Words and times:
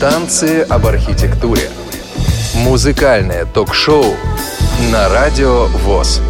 Танцы 0.00 0.60
об 0.68 0.86
архитектуре. 0.86 1.70
Музыкальное 2.54 3.46
ток-шоу 3.46 4.04
на 4.92 5.08
Радио 5.08 5.68
ВОЗ. 5.68 6.20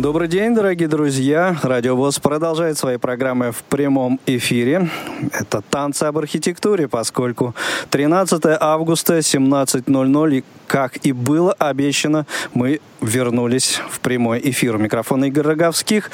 Добрый 0.00 0.28
день, 0.28 0.54
дорогие 0.54 0.88
друзья. 0.88 1.58
Радио 1.62 1.94
ВОЗ 1.94 2.20
продолжает 2.20 2.78
свои 2.78 2.96
программы 2.96 3.52
в 3.52 3.62
прямом 3.64 4.18
эфире. 4.24 4.88
Это 5.30 5.60
«Танцы 5.60 6.04
об 6.04 6.16
архитектуре», 6.16 6.88
поскольку 6.88 7.54
13 7.90 8.42
августа, 8.58 9.18
17.00, 9.18 10.38
и 10.38 10.44
как 10.66 10.96
и 11.04 11.12
было 11.12 11.52
обещано, 11.52 12.24
мы 12.54 12.80
вернулись 13.02 13.78
в 13.90 14.00
прямой 14.00 14.40
эфир. 14.42 14.78
Микрофон 14.78 15.22
Игорь 15.26 15.48
Роговских. 15.48 16.10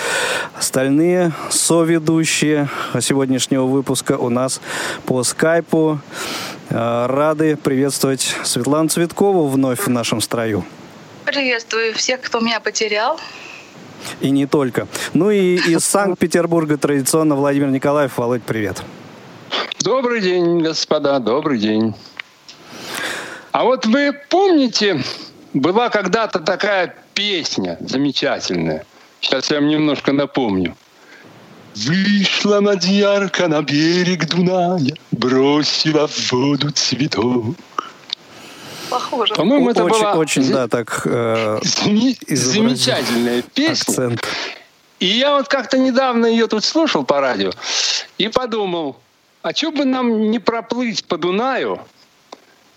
Остальные 0.58 1.30
соведущие 1.50 2.68
сегодняшнего 3.00 3.66
выпуска 3.66 4.18
у 4.18 4.30
нас 4.30 4.60
по 5.04 5.22
скайпу. 5.22 6.00
Э, 6.70 7.06
рады 7.06 7.56
приветствовать 7.56 8.34
Светлану 8.42 8.88
Цветкову 8.88 9.46
вновь 9.46 9.78
в 9.78 9.88
нашем 9.88 10.20
строю. 10.20 10.64
Приветствую 11.24 11.94
всех, 11.94 12.20
кто 12.22 12.40
меня 12.40 12.58
потерял. 12.58 13.20
И 14.20 14.30
не 14.30 14.46
только. 14.46 14.86
Ну 15.14 15.30
и 15.30 15.56
из 15.56 15.84
Санкт-Петербурга 15.84 16.76
традиционно 16.76 17.34
Владимир 17.34 17.68
Николаев. 17.68 18.16
Володь, 18.16 18.42
привет. 18.42 18.82
Добрый 19.80 20.20
день, 20.20 20.60
господа, 20.60 21.18
добрый 21.18 21.58
день. 21.58 21.94
А 23.52 23.64
вот 23.64 23.86
вы 23.86 24.12
помните, 24.28 25.02
была 25.54 25.88
когда-то 25.88 26.40
такая 26.40 26.94
песня 27.14 27.78
замечательная. 27.80 28.84
Сейчас 29.20 29.50
я 29.50 29.60
вам 29.60 29.68
немножко 29.68 30.12
напомню. 30.12 30.76
Вышла 31.74 32.60
Мадьярка 32.60 33.48
на 33.48 33.62
берег 33.62 34.26
Дуная, 34.28 34.94
бросила 35.12 36.06
в 36.06 36.32
воду 36.32 36.70
цветок. 36.70 37.56
Похоже. 38.90 39.34
По-моему, 39.34 39.70
это 39.70 39.84
очень, 39.84 40.00
была 40.00 40.14
очень, 40.14 40.52
да, 40.52 40.68
так 40.68 41.02
э, 41.04 41.58
замечательная 41.62 43.42
песня. 43.42 43.90
акцент. 43.90 44.26
И 44.98 45.06
я 45.06 45.36
вот 45.36 45.48
как-то 45.48 45.78
недавно 45.78 46.26
ее 46.26 46.46
тут 46.46 46.64
слушал 46.64 47.04
по 47.04 47.20
радио 47.20 47.50
и 48.18 48.28
подумал, 48.28 48.96
а 49.42 49.54
что 49.54 49.70
бы 49.70 49.84
нам 49.84 50.30
не 50.30 50.38
проплыть 50.38 51.04
по 51.04 51.18
Дунаю, 51.18 51.80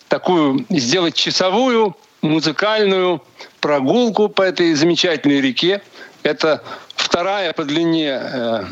такую 0.10 0.66
сделать 0.70 1.16
часовую 1.16 1.96
музыкальную 2.22 3.24
прогулку 3.62 4.28
по 4.28 4.42
этой 4.42 4.74
замечательной 4.74 5.40
реке. 5.40 5.82
Это 6.24 6.64
вторая 6.96 7.54
по 7.54 7.64
длине 7.64 8.20
э, 8.22 8.64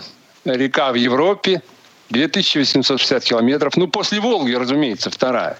река 0.43 0.91
в 0.91 0.95
Европе, 0.95 1.61
2860 2.09 3.23
километров. 3.23 3.77
Ну, 3.77 3.87
после 3.87 4.19
Волги, 4.19 4.53
разумеется, 4.53 5.09
вторая. 5.09 5.57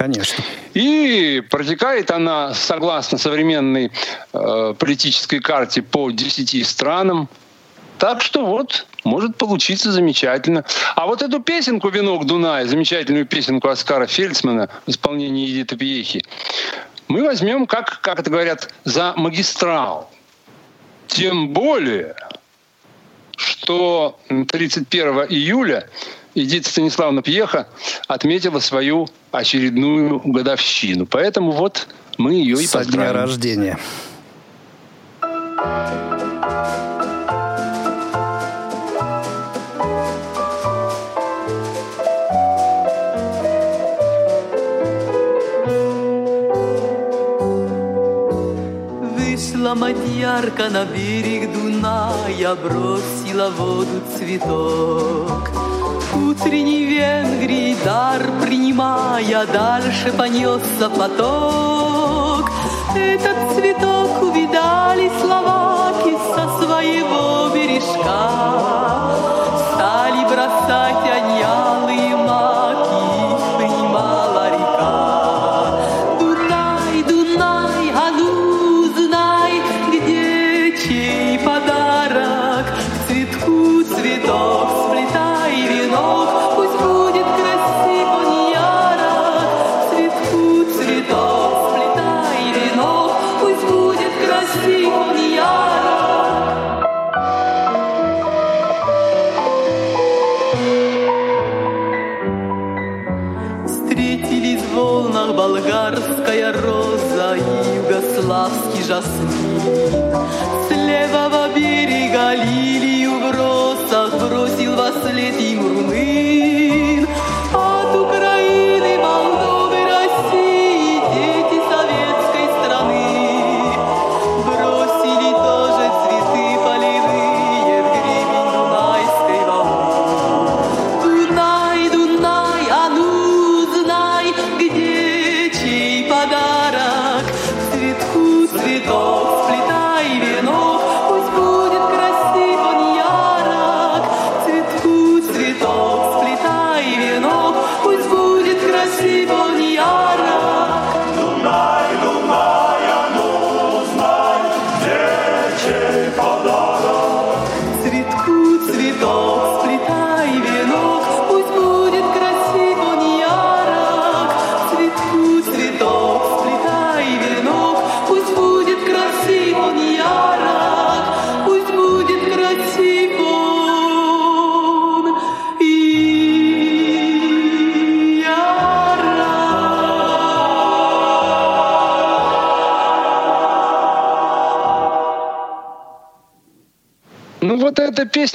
Конечно. 0.00 0.42
И 0.72 1.42
протекает 1.50 2.10
она, 2.10 2.54
согласно 2.54 3.18
современной 3.18 3.92
э, 4.32 4.74
политической 4.78 5.40
карте, 5.40 5.82
по 5.82 6.10
10 6.10 6.66
странам. 6.66 7.28
Так 7.98 8.22
что 8.22 8.46
вот, 8.46 8.86
может 9.04 9.36
получиться 9.36 9.92
замечательно. 9.92 10.64
А 10.96 11.04
вот 11.04 11.20
эту 11.20 11.40
песенку 11.40 11.90
«Венок 11.90 12.24
Дуная», 12.24 12.64
замечательную 12.64 13.26
песенку 13.26 13.68
Оскара 13.68 14.06
Фельдсмана 14.06 14.70
в 14.86 14.90
исполнении 14.90 15.46
Эдиты 15.46 15.76
Пьехи, 15.76 16.24
мы 17.08 17.22
возьмем, 17.22 17.66
как, 17.66 18.00
как 18.00 18.20
это 18.20 18.30
говорят, 18.30 18.72
за 18.84 19.12
магистрал. 19.16 20.10
Тем 21.08 21.50
более, 21.50 22.16
что 23.36 24.18
31 24.48 25.26
июля 25.28 25.86
Эдита 26.34 26.68
Станиславовна 26.68 27.22
Пьеха 27.22 27.68
отметила 28.06 28.60
свою 28.60 29.08
очередную 29.32 30.20
годовщину. 30.20 31.06
Поэтому 31.06 31.52
вот 31.52 31.88
мы 32.18 32.34
ее 32.34 32.62
и 32.62 32.66
Со 32.66 32.78
дня 32.78 32.84
поздравим. 32.84 33.14
рождения. 33.14 33.78
Вышла 49.16 49.74
мадьярка 49.74 50.68
на 50.70 50.84
берег 50.84 51.52
Дуная, 51.52 52.54
бросила 52.54 53.50
в 53.50 53.56
воду 53.56 54.02
цветок. 54.16 55.50
Утренний 56.12 56.86
Венгрии 56.86 57.76
дар 57.84 58.20
принимая, 58.42 59.46
дальше 59.46 60.12
понесся 60.16 60.90
поток. 60.90 62.50
Этот 62.96 63.54
цветок 63.54 64.22
увидали 64.22 65.10
словаки 65.20 66.16
со 66.34 66.48
своего 66.58 67.54
бережка. 67.54 69.29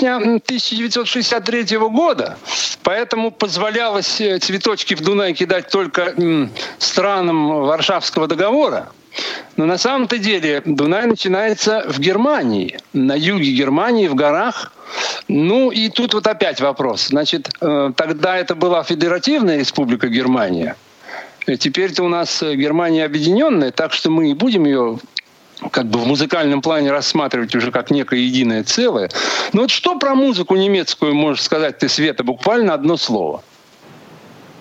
Песня 0.06 0.16
м, 0.16 0.40
1963 0.40 1.78
года, 1.90 2.38
поэтому 2.84 3.32
позволялось 3.32 4.22
э, 4.22 4.38
цветочки 4.40 4.96
в 4.96 5.02
Дунай 5.02 5.34
кидать 5.34 5.70
только 5.70 6.14
странам 6.78 7.48
Варшавского 7.66 8.28
договора. 8.28 8.92
Но 9.58 9.66
на 9.66 9.78
самом-то 9.78 10.18
деле 10.18 10.62
Дунай 10.66 11.08
начинается 11.08 11.86
в 11.88 12.00
Германии, 12.00 12.78
на 12.94 13.16
юге 13.16 13.52
Германии, 13.52 14.08
в 14.08 14.16
горах. 14.16 14.74
Ну 15.28 15.72
и 15.72 15.90
тут 15.90 16.14
вот 16.14 16.28
опять 16.28 16.62
вопрос. 16.62 17.08
Значит, 17.08 17.50
э, 17.62 17.92
тогда 17.96 18.38
это 18.38 18.56
была 18.56 18.84
федеративная 18.84 19.58
республика 19.58 20.08
Германия. 20.08 20.76
Теперь-то 21.60 22.04
у 22.04 22.10
нас 22.10 22.42
Германия 22.42 23.06
объединенная, 23.06 23.72
так 23.72 23.94
что 23.94 24.10
мы 24.10 24.32
и 24.32 24.34
будем 24.34 24.66
ее 24.66 24.98
как 25.72 25.88
бы 25.88 26.00
в 26.00 26.08
музыкальном 26.08 26.62
плане 26.62 26.92
рассматривать 26.92 27.56
уже 27.56 27.72
как 27.72 27.92
некое 27.92 28.20
единое 28.20 28.64
целое. 28.64 29.10
Но 29.54 29.62
вот 29.62 29.72
что 29.72 29.85
про 30.06 30.14
музыку 30.14 30.56
немецкую 30.56 31.16
можешь 31.16 31.42
сказать 31.42 31.80
ты, 31.80 31.90
Света, 31.90 32.24
буквально 32.24 32.76
одно 32.76 32.96
слово? 32.96 33.44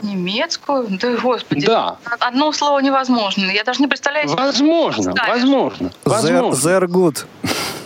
Немецкую? 0.00 0.87
Да, 0.99 1.17
господи. 1.17 1.67
Да. 1.67 1.99
Одно 2.19 2.50
слово 2.52 2.79
невозможно. 2.79 3.50
Я 3.50 3.62
даже 3.62 3.82
не 3.82 3.87
представляю... 3.87 4.26
себе, 4.26 4.41
Возможно, 4.41 5.14
возможно, 5.29 5.91
возможно. 6.02 6.69
They're 6.69 6.87
good. 6.87 7.26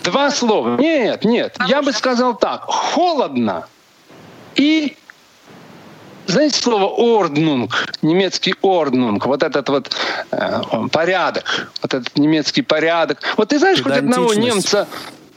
Два 0.05 0.31
слова. 0.31 0.77
Нет, 0.77 1.25
нет. 1.25 1.57
Я 1.67 1.83
бы 1.83 1.93
сказал 1.93 2.37
так. 2.37 2.63
Холодно 2.63 3.67
и 4.55 4.97
знаете 6.29 6.61
слово 6.61 6.85
«орднунг», 6.85 7.93
немецкий 8.03 8.55
«орднунг», 8.63 9.27
вот 9.27 9.43
этот 9.43 9.69
вот 9.71 9.97
э, 10.31 10.61
порядок, 10.93 11.71
вот 11.83 11.95
этот 11.95 12.17
немецкий 12.19 12.63
порядок. 12.63 13.21
Вот 13.37 13.49
ты 13.49 13.59
знаешь 13.59 13.83
хоть 13.83 13.97
одного 13.97 14.35
немца, 14.35 14.87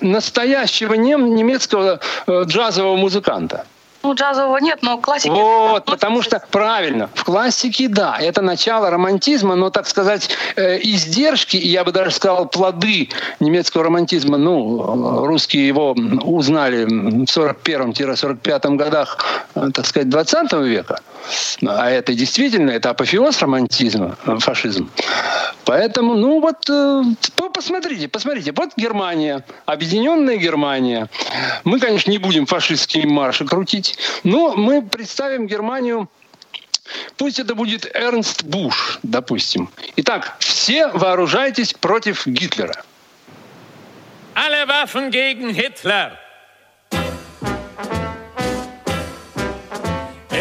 настоящего 0.02 0.94
нем, 0.94 1.36
немецкого 1.36 2.00
э, 2.28 2.44
джазового 2.46 2.96
музыканта? 2.96 3.66
Ну, 4.04 4.16
джазового 4.16 4.58
нет, 4.58 4.80
но 4.82 4.98
классики... 4.98 5.30
Вот, 5.30 5.86
потому 5.86 6.24
что 6.24 6.42
правильно, 6.50 7.10
в 7.14 7.24
классике 7.24 7.88
да, 7.88 8.18
это 8.20 8.42
начало 8.42 8.90
романтизма, 8.90 9.56
но, 9.56 9.70
так 9.70 9.88
сказать, 9.88 10.30
э, 10.56 10.80
издержки, 10.82 11.58
я 11.58 11.84
бы 11.84 11.92
даже 11.92 12.12
сказал, 12.12 12.48
плоды 12.48 13.10
немецкого 13.40 13.84
романтизма, 13.84 14.38
ну, 14.38 15.26
русские 15.26 15.68
его 15.68 15.92
узнали 15.92 16.86
в 16.86 17.26
41-45 17.26 18.76
годах, 18.76 19.24
э, 19.54 19.70
так 19.72 19.86
сказать, 19.86 20.10
20 20.10 20.54
века, 20.54 21.00
а 21.66 21.90
это 21.90 22.14
действительно, 22.14 22.72
это 22.72 22.90
апофеоз 22.90 23.42
романтизма, 23.42 24.18
э, 24.26 24.38
фашизм. 24.40 24.90
Поэтому, 25.66 26.16
ну 26.16 26.40
вот, 26.40 26.70
э, 26.70 27.04
по- 27.36 27.50
посмотрите, 27.50 28.08
посмотрите, 28.08 28.52
вот 28.52 28.72
Германия, 28.78 29.44
объединенная 29.66 30.38
Германия. 30.38 31.10
Мы, 31.64 31.80
конечно, 31.80 32.12
не 32.12 32.18
будем 32.18 32.46
фашистские 32.46 33.08
марши 33.08 33.46
крутить, 33.46 33.98
но 34.24 34.54
мы 34.56 34.82
представим 34.82 35.48
Германию 35.48 36.10
Пусть 37.18 37.40
это 37.40 37.56
будет 37.56 37.86
Эрнст 37.96 38.44
Буш, 38.44 39.00
допустим. 39.04 39.70
Итак, 39.98 40.36
все 40.40 40.88
вооружайтесь 40.88 41.74
против 41.74 42.28
Гитлера. 42.28 42.84
Alle 44.34 44.66
Waffen 44.66 45.10
gegen 45.10 45.54
Hitler. 45.54 46.21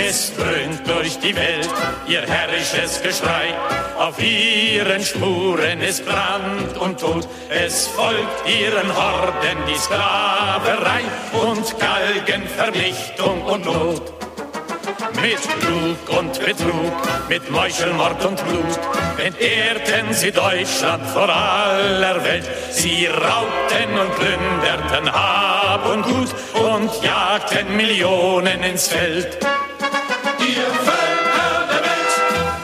Es 0.09 0.35
dröhnt 0.35 0.89
durch 0.89 1.19
die 1.19 1.35
Welt 1.37 1.69
ihr 2.07 2.23
herrisches 2.23 3.03
Geschrei. 3.03 3.55
Auf 3.99 4.21
ihren 4.23 5.05
Spuren 5.05 5.81
ist 5.81 6.07
Brand 6.07 6.79
und 6.79 6.99
Tod. 6.99 7.29
Es 7.51 7.87
folgt 7.89 8.49
ihren 8.49 8.97
Horden 8.97 9.59
die 9.69 9.79
Sklaverei 9.79 11.03
und 11.33 11.79
Galgen, 11.79 12.49
Vernichtung 12.49 13.43
und 13.43 13.65
Not. 13.67 14.13
Mit 15.21 15.45
Lug 15.69 16.19
und 16.19 16.33
Betrug, 16.41 17.29
mit 17.29 17.51
Meuchelmord 17.51 18.25
und 18.25 18.43
Blut 18.47 18.81
entehrten 19.23 20.15
sie 20.15 20.33
Deutschland 20.33 21.07
vor 21.09 21.29
aller 21.29 22.25
Welt. 22.25 22.49
Sie 22.71 23.07
raubten 23.07 23.99
und 23.99 24.15
plünderten 24.17 25.13
Hab 25.13 25.87
und 25.93 26.03
Gut 26.05 26.35
und 26.55 26.91
jagten 27.05 27.77
Millionen 27.77 28.63
ins 28.63 28.89
Feld. 28.89 29.39
Ihr 30.51 30.57
Völker 30.57 31.67
der 31.71 31.83
Welt, 31.89 32.15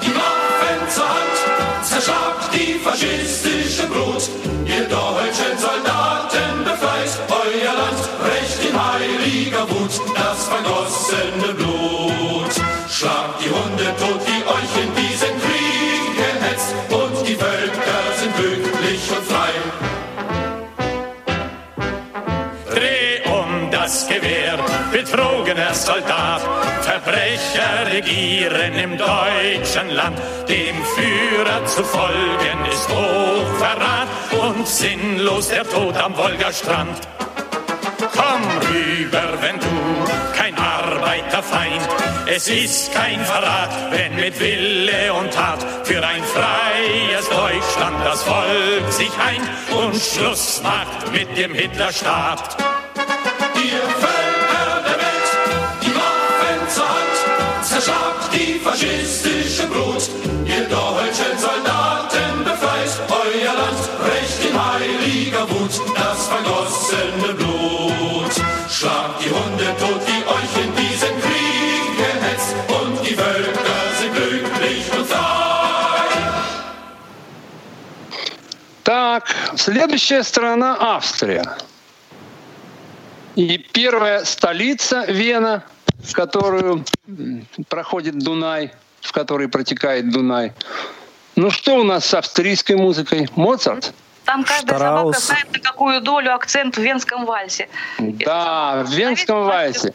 die 0.03 0.13
Waffen 0.17 0.91
zur 0.91 1.09
Hand, 1.09 1.85
zerschlagt 1.85 2.53
die 2.53 2.81
faschistische 2.83 3.87
Brut. 3.87 4.29
Ihr 4.67 4.89
deutschen 4.89 5.57
Soldaten 5.57 6.65
befreit 6.65 7.13
euer 7.31 7.75
Land, 7.75 8.01
recht 8.27 8.69
in 8.69 8.75
heiliger 8.75 9.71
Wut 9.71 10.01
das 10.17 10.49
vergossene 10.49 11.55
Blut. 11.55 11.76
Betrogener 25.07 25.75
Soldat. 25.75 26.43
Verbrecher 26.83 27.93
regieren 27.93 28.75
im 28.75 28.97
deutschen 28.97 29.91
Land. 29.91 30.19
Dem 30.49 30.77
Führer 30.85 31.65
zu 31.67 31.85
folgen 31.85 32.65
ist 32.71 32.89
Hochverrat 32.89 34.09
und 34.41 34.67
sinnlos 34.67 35.49
der 35.49 35.65
Tod 35.65 35.97
am 35.97 36.17
Wolgastrand. 36.17 36.99
Komm 37.99 38.43
rüber, 38.69 39.23
wenn 39.41 39.59
du 39.59 40.37
kein 40.37 40.57
Arbeiterfeind. 40.59 41.89
Es 42.27 42.49
ist 42.49 42.93
kein 42.93 43.25
Verrat, 43.25 43.71
wenn 43.91 44.17
mit 44.17 44.39
Wille 44.41 45.13
und 45.13 45.33
Tat 45.33 45.65
für 45.85 46.05
ein 46.05 46.23
freies 46.25 47.29
Deutschland 47.29 47.97
das 48.05 48.23
Volk 48.23 48.91
sich 48.91 49.11
eint 49.19 49.49
und 49.77 49.95
Schluss 49.95 50.61
macht 50.63 51.13
mit 51.13 51.37
dem 51.37 51.55
Hitlerstaat. 51.55 52.76
zerschlagt 57.76 58.34
die 58.34 58.60
faschistische 58.60 59.68
Brut. 59.68 60.10
Ihr 60.46 60.68
deutschen 60.68 61.38
Soldaten 61.38 62.44
befreit 62.44 62.94
euer 63.10 63.54
Land, 63.54 63.82
recht 64.12 64.46
in 64.50 64.56
heiliger 64.56 65.50
Wut 65.50 65.74
das 65.96 66.28
vergossene 66.28 67.34
Blut. 67.34 68.34
Schlagt 68.70 69.24
die 69.24 69.30
Hunde 69.30 69.68
tot, 69.80 70.02
die 70.08 70.22
euch 70.36 70.54
in 70.64 70.72
diesen 70.76 71.16
Krieg 71.24 71.98
gehetzt, 71.98 72.56
und 72.70 73.08
die 73.08 73.16
Völker 73.16 73.80
sind 74.00 74.14
glücklich 74.16 74.84
und 74.98 75.08
frei. 75.08 75.22
Так, 78.84 79.36
следующая 79.56 80.24
страна 80.24 80.78
Австрия. 80.80 81.58
И 83.36 83.58
первая 83.58 84.26
столица 84.26 85.06
Вена, 85.06 85.64
в 86.07 86.13
которую 86.13 86.85
проходит 87.69 88.19
Дунай, 88.19 88.73
в 89.01 89.13
которой 89.13 89.49
протекает 89.49 90.11
Дунай. 90.11 90.53
Ну 91.35 91.51
что 91.51 91.77
у 91.77 91.83
нас 91.83 92.07
с 92.07 92.15
австрийской 92.15 92.77
музыкой? 92.77 93.29
Моцарт? 93.37 93.93
Там 94.25 94.45
каждая 94.45 94.77
Штраус. 94.77 95.17
собака 95.17 95.21
знает, 95.21 95.53
на 95.53 95.59
какую 95.61 96.01
долю 96.01 96.35
акцент 96.35 96.77
в 96.77 96.81
венском 96.81 97.27
вальсе. 97.27 97.69
Да, 97.99 98.85
в 98.85 98.91
венском 98.91 99.45
вальсе. 99.45 99.93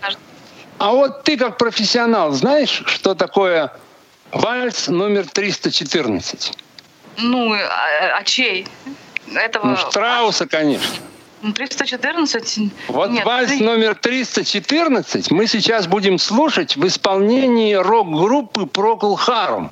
А 0.77 0.91
вот 0.91 1.24
ты 1.24 1.38
как 1.38 1.58
профессионал 1.58 2.32
знаешь, 2.32 2.84
что 2.86 3.13
такое 3.13 3.72
вальс 4.32 4.88
номер 4.88 5.27
314? 5.27 6.53
Ну, 7.18 7.53
а, 7.53 8.18
а 8.18 8.24
чей? 8.24 8.68
Этого... 9.34 9.68
Ну, 9.68 9.77
Штрауса, 9.77 10.48
конечно. 10.48 10.96
Ну, 11.41 11.53
314? 11.53 12.71
Вот 12.89 13.10
Нет, 13.10 13.25
вальс 13.25 13.60
номер 13.60 13.95
314 13.95 15.31
мы 15.31 15.48
сейчас 15.48 15.88
будем 15.88 16.19
слушать 16.19 16.75
в 16.75 16.86
исполнении 16.86 17.74
рок-группы 17.74 18.63
Procol 18.63 19.17
Harum, 19.17 19.69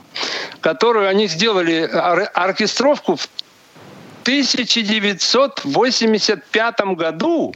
которую 0.61 1.07
они 1.07 1.27
сделали 1.27 1.87
ор- 1.93 2.31
оркестровку 2.33 3.17
в 3.17 3.27
1985 4.23 6.79
году. 6.95 7.53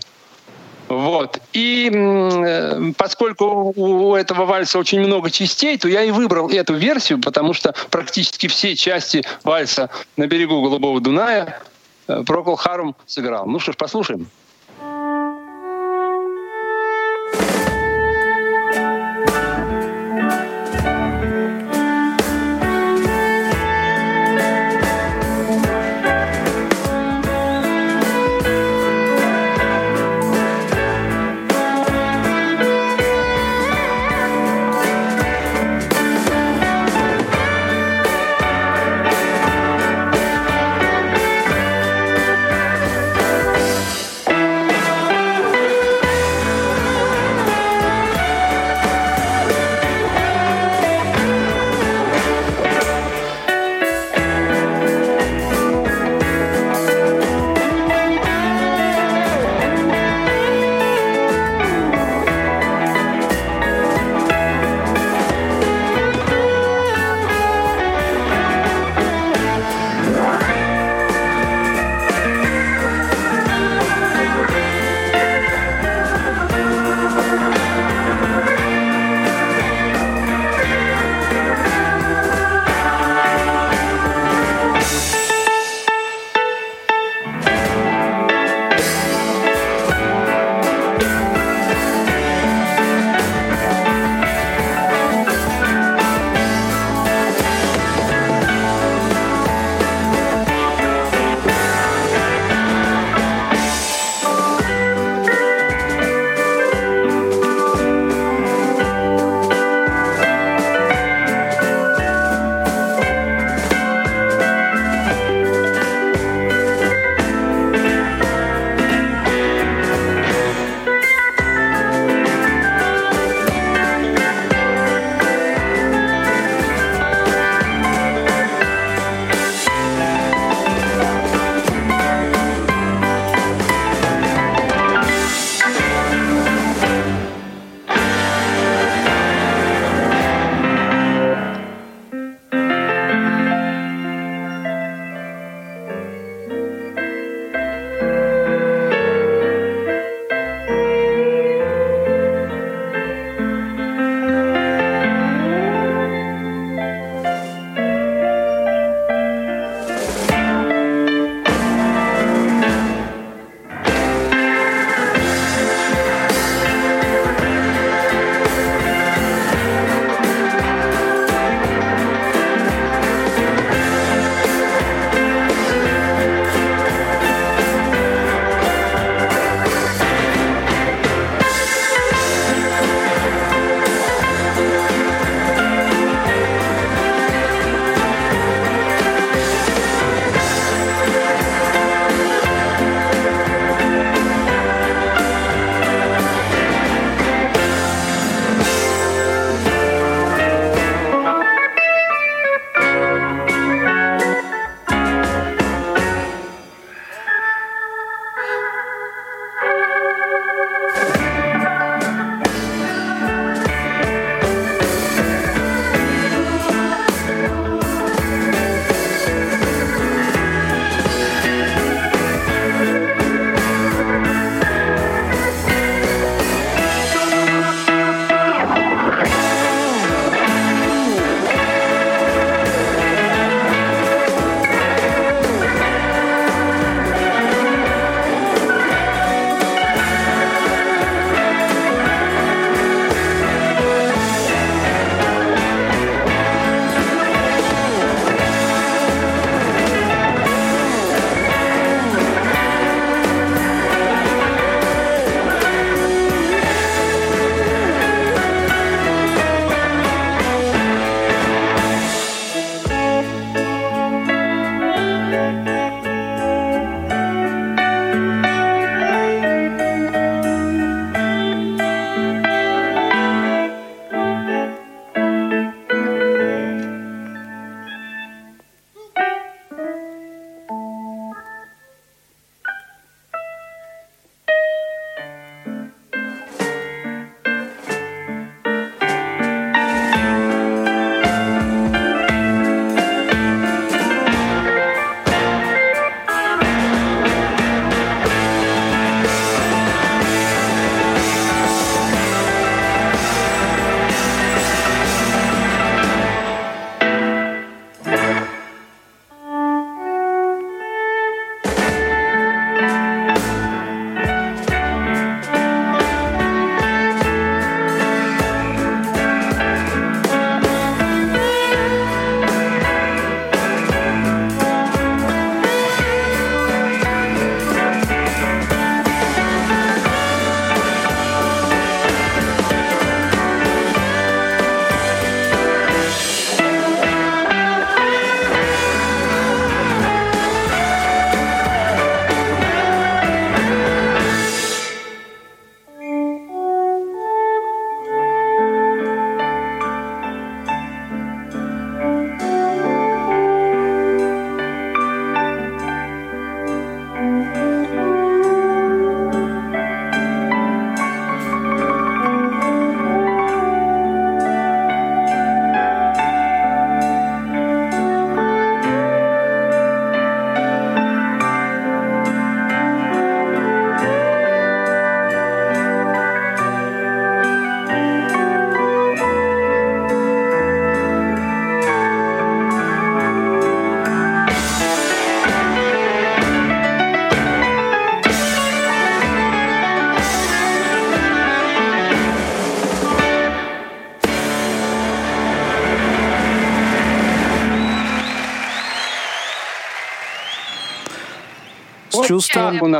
Вот. 0.90 1.40
И 1.54 1.90
м, 1.92 2.44
э, 2.44 2.94
поскольку 2.96 3.74
у 3.76 4.16
этого 4.16 4.46
вальса 4.46 4.78
очень 4.78 5.00
много 5.00 5.32
частей, 5.32 5.78
то 5.78 5.88
я 5.88 6.04
и 6.04 6.12
выбрал 6.12 6.50
эту 6.50 6.76
версию, 6.76 7.20
потому 7.20 7.54
что 7.54 7.74
практически 7.90 8.48
все 8.48 8.76
части 8.76 9.24
вальса 9.44 9.90
на 10.18 10.28
берегу 10.28 10.62
Голубого 10.62 11.00
Дуная 11.00 11.62
э, 12.08 12.24
Procol 12.24 12.58
Harum 12.58 12.96
сыграл. 13.06 13.46
Ну 13.46 13.60
что 13.60 13.72
ж, 13.72 13.78
послушаем. 13.78 14.28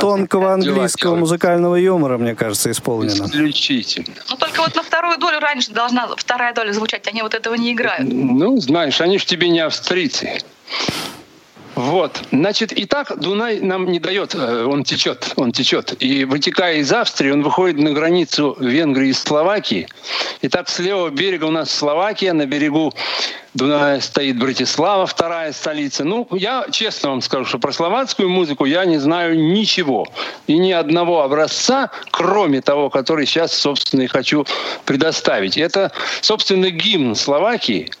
Тонкого 0.00 0.52
английского 0.52 1.16
музыкального 1.16 1.76
юмора, 1.76 2.18
мне 2.18 2.34
кажется, 2.34 2.70
исполнено. 2.70 3.24
Исключительно. 3.24 4.14
Ну 4.30 4.36
только 4.36 4.60
вот 4.60 4.74
на 4.74 4.82
вторую 4.82 5.18
долю 5.18 5.40
раньше 5.40 5.72
должна 5.72 6.08
вторая 6.16 6.54
доля 6.54 6.72
звучать, 6.72 7.06
они 7.08 7.22
вот 7.22 7.34
этого 7.34 7.54
не 7.54 7.72
играют. 7.72 8.08
Ну, 8.12 8.56
знаешь, 8.58 9.00
они 9.00 9.18
ж 9.18 9.24
тебе 9.24 9.48
не 9.48 9.60
австрийцы. 9.60 10.38
Вот, 11.94 12.24
значит, 12.32 12.72
и 12.72 12.86
так 12.86 13.16
Дунай 13.20 13.60
нам 13.60 13.86
не 13.86 14.00
дает, 14.00 14.34
э, 14.34 14.64
он 14.64 14.82
течет, 14.82 15.32
он 15.36 15.52
течет. 15.52 15.94
И 16.02 16.24
вытекая 16.24 16.78
из 16.78 16.92
Австрии, 16.92 17.30
он 17.30 17.44
выходит 17.44 17.78
на 17.78 17.92
границу 17.92 18.56
Венгрии 18.58 19.10
и 19.10 19.12
Словакии. 19.12 19.86
И 20.40 20.48
так 20.48 20.68
с 20.68 20.80
левого 20.80 21.10
берега 21.10 21.44
у 21.44 21.52
нас 21.52 21.70
Словакия, 21.70 22.32
на 22.32 22.46
берегу 22.46 22.92
Дуная 23.54 24.00
стоит 24.00 24.36
Братислава, 24.40 25.06
вторая 25.06 25.52
столица. 25.52 26.02
Ну, 26.02 26.26
я 26.32 26.66
честно 26.72 27.10
вам 27.10 27.20
скажу, 27.20 27.44
что 27.44 27.60
про 27.60 27.70
словацкую 27.70 28.28
музыку 28.28 28.64
я 28.64 28.84
не 28.84 28.98
знаю 28.98 29.38
ничего. 29.38 30.08
И 30.48 30.58
ни 30.58 30.72
одного 30.72 31.22
образца, 31.22 31.92
кроме 32.10 32.60
того, 32.60 32.90
который 32.90 33.24
сейчас, 33.24 33.54
собственно, 33.54 34.02
и 34.02 34.08
хочу 34.08 34.44
предоставить. 34.84 35.56
Это, 35.56 35.92
собственно, 36.22 36.70
гимн 36.70 37.14
Словакии. 37.14 37.92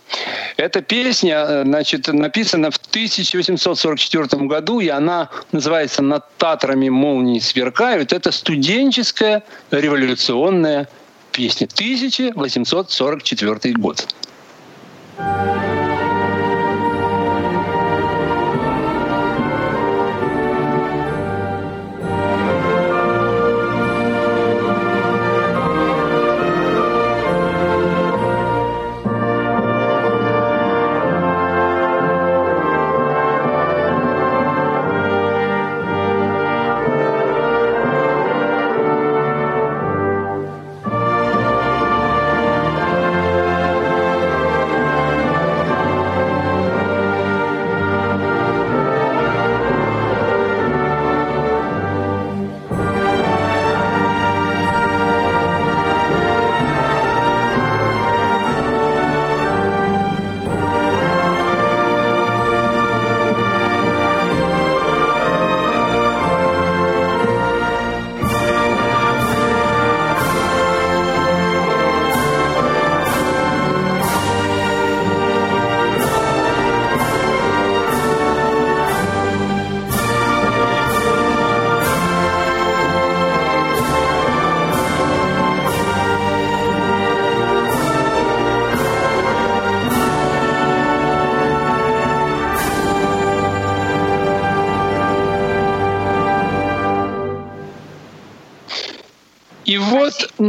Эта 0.56 0.82
песня, 0.82 1.44
э, 1.48 1.62
значит, 1.64 2.08
написана 2.08 2.70
в 2.70 2.76
1844 2.76 4.46
году, 4.46 4.80
и 4.80 4.88
она 4.88 5.30
называется 5.52 6.02
«Над 6.02 6.24
Татрами 6.38 6.88
молнии 6.88 7.40
сверкают». 7.40 8.12
Это 8.12 8.30
студенческая 8.30 9.42
революционная 9.70 10.88
песня. 11.32 11.66
1844 11.66 13.74
год. 13.74 14.06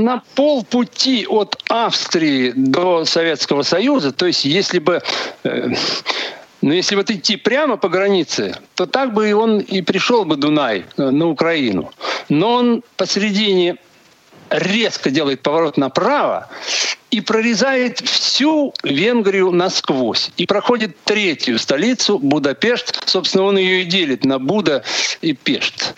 На 0.04 0.22
полпути 0.36 1.26
от 1.28 1.62
Австрии 1.70 2.52
до 2.56 3.06
Советского 3.06 3.64
Союза, 3.64 4.12
то 4.12 4.26
есть 4.26 4.46
если 4.46 4.80
бы, 4.80 5.02
э, 5.44 5.70
ну 6.62 6.72
если 6.72 6.96
вот 6.96 7.10
идти 7.10 7.38
прямо 7.38 7.78
по 7.78 7.90
границе, 7.90 8.56
то 8.76 8.86
так 8.86 9.14
бы 9.14 9.30
и 9.30 9.34
он 9.34 9.60
и 9.60 9.82
пришел 9.82 10.26
бы 10.26 10.36
Дунай 10.36 10.86
э, 10.98 11.10
на 11.10 11.28
Украину. 11.30 11.92
Но 12.30 12.54
он 12.54 12.84
посередине 12.98 13.78
резко 14.50 15.10
делает 15.10 15.42
поворот 15.42 15.78
направо 15.78 16.50
и 17.12 17.22
прорезает 17.22 18.00
всю 18.00 18.74
Венгрию 18.84 19.52
насквозь. 19.52 20.32
И 20.38 20.46
проходит 20.46 20.98
третью 21.04 21.60
столицу, 21.60 22.20
Будапешт. 22.20 23.08
Собственно, 23.08 23.46
он 23.46 23.58
ее 23.58 23.82
и 23.82 23.86
делит 23.86 24.26
на 24.26 24.40
Буда 24.40 24.84
и 25.22 25.34
Пешт. 25.34 25.94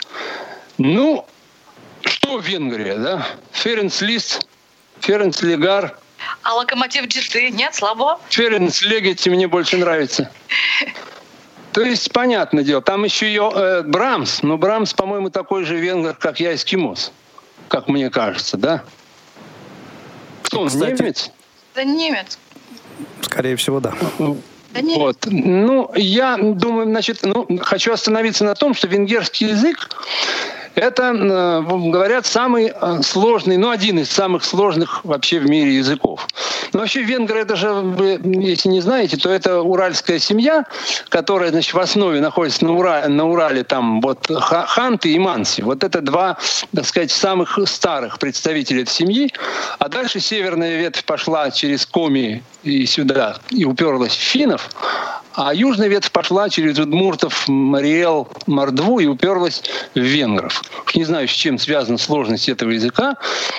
Ну, 0.78 1.26
что 2.02 2.40
Венгрия, 2.40 2.96
да? 2.96 3.28
Ференц 3.52 4.02
Лист, 4.02 4.48
Ференц 5.00 5.42
Легар, 5.42 5.98
А 6.44 6.54
локомотив 6.56 7.06
GT 7.06 7.50
нет, 7.52 7.76
слабо? 7.76 8.20
Ференц 8.30 8.82
Легети 8.82 9.30
мне 9.30 9.48
больше 9.48 9.78
нравится. 9.78 10.32
То 11.72 11.82
есть, 11.82 12.12
понятное 12.12 12.64
дело, 12.64 12.82
там 12.82 13.04
еще 13.04 13.32
и 13.32 13.38
э, 13.38 13.84
Брамс, 13.84 14.42
но 14.42 14.58
Брамс, 14.58 14.94
по-моему, 14.94 15.30
такой 15.30 15.64
же 15.64 15.78
венгер, 15.78 16.16
как 16.16 16.40
я, 16.40 16.56
эскимос, 16.56 17.12
как 17.68 17.88
мне 17.88 18.10
кажется, 18.10 18.58
да? 18.58 18.84
Кто 20.42 20.62
он, 20.62 20.70
Кстати, 20.70 21.02
немец? 21.02 21.30
Да 21.76 21.84
немец. 21.84 22.40
Скорее 23.22 23.56
всего, 23.58 23.80
да. 23.80 23.94
Да 24.72 24.82
немец. 24.82 24.98
Вот. 24.98 25.18
Ну, 25.28 25.92
я 25.94 26.38
думаю, 26.38 26.88
значит, 26.88 27.20
ну, 27.22 27.46
хочу 27.62 27.94
остановиться 27.94 28.44
на 28.44 28.56
том, 28.56 28.74
что 28.74 28.88
венгерский 28.88 29.46
язык 29.46 29.90
это, 30.78 31.12
э, 31.12 31.62
говорят, 31.90 32.26
самый 32.26 32.72
э, 32.74 33.02
сложный, 33.02 33.58
ну, 33.58 33.70
один 33.70 34.00
из 34.00 34.10
самых 34.12 34.44
сложных 34.44 35.04
вообще 35.04 35.40
в 35.40 35.50
мире 35.50 35.76
языков. 35.76 36.28
Но 36.74 36.80
вообще 36.80 37.02
венгры, 37.02 37.40
это 37.40 37.56
же, 37.56 37.72
вы, 37.72 38.20
если 38.24 38.70
не 38.70 38.82
знаете, 38.82 39.18
то 39.18 39.30
это 39.30 39.62
уральская 39.62 40.20
семья, 40.20 40.66
которая, 41.10 41.50
значит, 41.50 41.74
в 41.74 41.80
основе 41.80 42.22
находится 42.22 42.64
на 42.64 42.74
Урале, 42.74 43.08
на 43.08 43.28
Урале 43.28 43.64
там 43.64 44.02
вот 44.02 44.28
Ха- 44.30 44.68
Ханты 44.68 45.12
и 45.12 45.20
Манси. 45.20 45.64
Вот 45.64 45.84
это 45.84 46.02
два, 46.02 46.38
так 46.76 46.86
сказать, 46.86 47.12
самых 47.12 47.58
старых 47.66 48.20
представителей 48.20 48.84
этой 48.84 48.92
семьи. 48.92 49.34
А 49.80 49.90
дальше 49.90 50.20
северная 50.20 50.78
ветвь 50.78 51.04
пошла 51.04 51.50
через 51.50 51.86
Коми 51.86 52.44
и 52.64 52.86
сюда, 52.86 53.38
и 53.50 53.66
уперлась 53.66 54.14
в 54.14 54.20
финнов. 54.20 54.70
А 55.34 55.54
южная 55.54 55.88
ветвь 55.88 56.12
пошла 56.12 56.50
через 56.50 56.80
Удмуртов, 56.80 57.48
Мариэл, 57.48 58.28
Мордву 58.48 59.00
и 59.00 59.06
уперлась 59.06 59.62
в 59.94 60.00
венгров. 60.00 60.64
Уж 60.88 60.96
не 60.96 61.04
знаю, 61.04 61.28
с 61.28 61.32
чем 61.32 61.60
связана 61.60 62.00
сложность 62.00 62.50
этого 62.50 62.72
языка, 62.72 63.18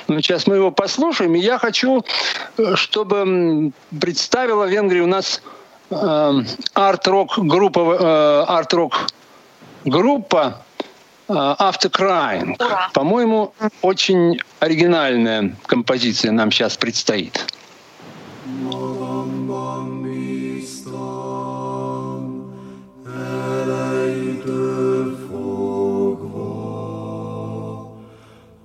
но 0.08 0.20
сейчас 0.20 0.48
мы 0.48 0.56
его 0.56 0.72
послушаем. 0.72 1.37
И 1.37 1.38
я 1.38 1.58
хочу, 1.58 2.04
э, 2.56 2.74
чтобы 2.74 3.70
представила 4.00 4.64
Венгрия 4.64 5.02
у 5.02 5.06
нас 5.06 5.40
э, 5.90 6.42
арт-рок 6.74 7.38
группа, 7.38 7.96
э, 8.00 8.44
арт-рок 8.48 9.06
группа 9.84 10.62
э, 11.28 11.32
After 11.32 11.90
Crying. 11.90 12.56
Ура. 12.58 12.90
По-моему, 12.92 13.52
очень 13.82 14.40
оригинальная 14.58 15.54
композиция 15.66 16.32
нам 16.32 16.50
сейчас 16.50 16.76
предстоит. 16.76 17.46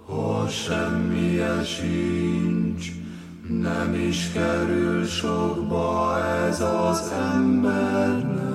Ha 0.07 0.47
semmije 0.49 1.63
sincs, 1.63 2.91
nem 3.47 3.95
is 4.09 4.31
kerül 4.31 5.05
sokba 5.05 6.17
ez 6.47 6.61
az 6.61 7.11
embernek. 7.35 8.51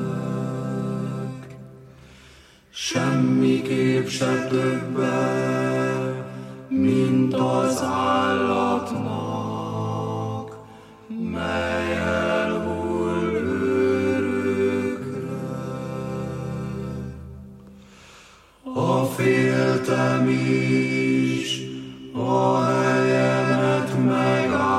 Semmiképp 2.71 4.07
se 4.07 4.47
többe, 4.49 5.37
mint 6.69 7.35
az 7.35 7.83
állatnak, 7.83 9.28
Ha 18.75 19.05
féltem 19.05 20.29
is, 20.29 21.61
a 22.15 22.63
helyemet 22.63 24.05
megálltam, 24.05 24.79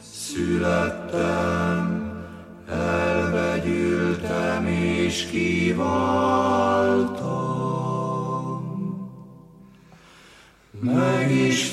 születtem, 0.00 1.84
elvegyültem 2.68 4.66
és 4.66 5.26
kívántam. 5.30 6.75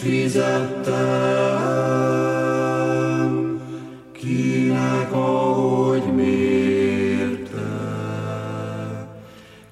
Fizettem, 0.04 0.94
kinek 4.12 5.14
ahogy 5.14 6.14
mérte, 6.16 7.62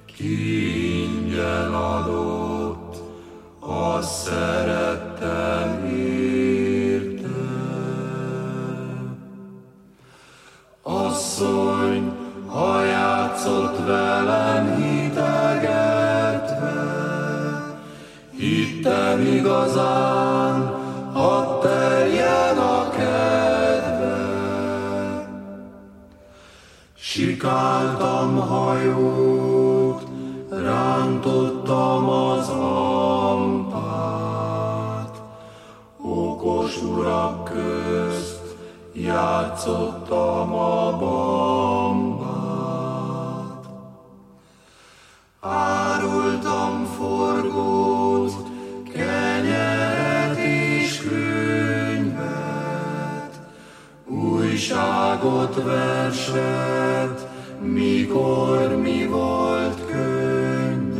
ki 0.06 1.02
ingyen 1.02 1.74
adott, 1.74 2.96
azt 3.60 4.12
szerettem 4.12 4.81
igazán, 19.62 20.74
hadd 21.12 21.60
terjen 21.60 22.58
a 22.58 22.90
kedve. 22.90 24.16
Sikáltam 26.94 28.36
hajót, 28.36 30.02
rántottam 30.50 32.08
az 32.08 32.48
ampát, 33.28 34.02
okos 36.02 36.82
urak 36.82 37.44
közt 37.44 38.56
játszottam 38.92 40.54
a 40.54 40.96
bambát. 40.98 41.91
Újságot, 55.22 55.62
verset, 55.62 57.28
mikor 57.60 58.76
mi 58.76 59.06
volt 59.06 59.86
könnyebb. 59.86 60.96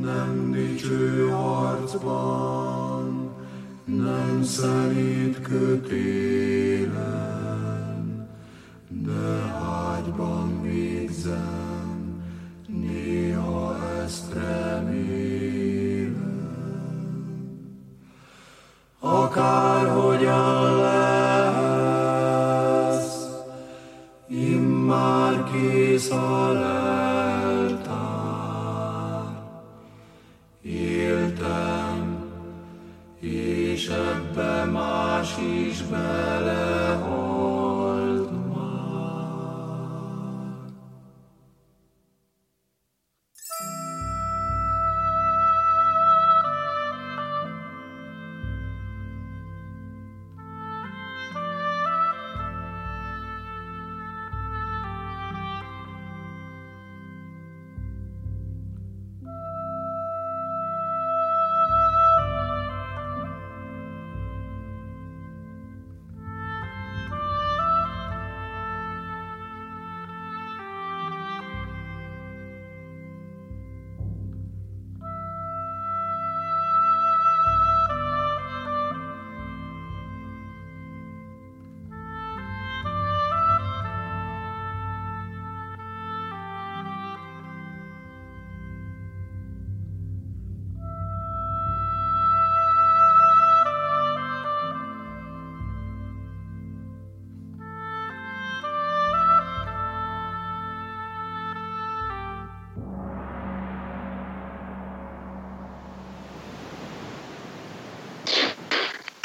Nem 0.00 0.50
dicső 0.50 1.28
harcban, 1.28 3.30
nem 3.84 4.42
szelíd 4.42 5.40
kötélen, 5.40 6.90
de 8.88 9.54
ágyban 9.94 10.62
végzem, 10.62 12.22
néha 12.66 13.76
ezt 14.04 14.32
remélem. 14.32 15.41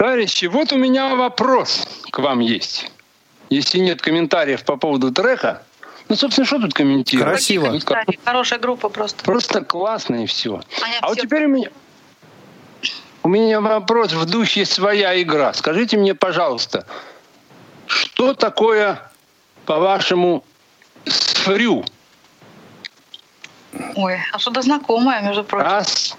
Товарищи, 0.08 0.46
вот 0.46 0.72
у 0.72 0.78
меня 0.78 1.16
вопрос 1.16 1.86
к 2.12 2.20
вам 2.20 2.40
есть. 2.40 2.90
Если 3.50 3.80
нет 3.80 4.02
комментариев 4.02 4.64
по 4.64 4.78
поводу 4.78 5.12
трека, 5.12 5.64
ну, 6.08 6.16
собственно, 6.16 6.48
что 6.48 6.62
тут 6.62 6.74
комментировать? 6.74 7.34
Красиво. 7.34 7.72
Ну, 7.72 7.80
Хорошая 8.24 8.58
группа 8.60 8.88
просто. 8.88 9.22
Просто 9.26 9.66
классно 9.66 10.24
и 10.24 10.26
все. 10.26 10.62
Они 10.82 10.94
А 11.02 11.10
вот 11.10 11.18
все- 11.18 11.28
теперь 11.28 11.44
у 11.44 11.50
меня, 11.50 11.70
у 13.24 13.28
меня 13.28 13.60
вопрос 13.60 14.14
в 14.14 14.24
духе 14.24 14.64
своя 14.66 15.22
игра. 15.22 15.52
Скажите 15.52 15.98
мне, 15.98 16.16
пожалуйста, 16.16 16.88
что 17.88 18.34
такое, 18.34 19.12
по-вашему, 19.66 20.46
сфрю? 21.06 21.84
Ой, 23.96 24.20
а 24.32 24.40
что-то 24.40 24.62
знакомое, 24.62 25.22
между 25.22 25.44
прочим. 25.44 25.68
Раз, 25.68 26.16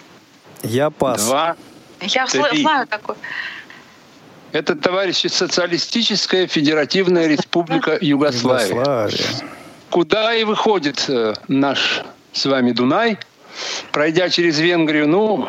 Я 0.62 0.90
пас. 0.90 1.24
два. 1.24 1.56
Я 2.02 2.26
три. 2.26 2.60
знаю 2.60 2.86
такое. 2.86 3.16
Это, 4.52 4.74
товарищи, 4.76 5.26
Социалистическая 5.26 6.46
Федеративная 6.46 7.26
Республика 7.26 7.98
Югославия. 8.00 8.68
Югославия. 8.68 9.30
Куда 9.90 10.34
и 10.34 10.44
выходит 10.44 11.04
э, 11.08 11.34
наш 11.48 12.02
с 12.32 12.46
вами 12.46 12.72
Дунай, 12.72 13.18
пройдя 13.92 14.28
через 14.28 14.58
Венгрию, 14.58 15.08
ну, 15.08 15.48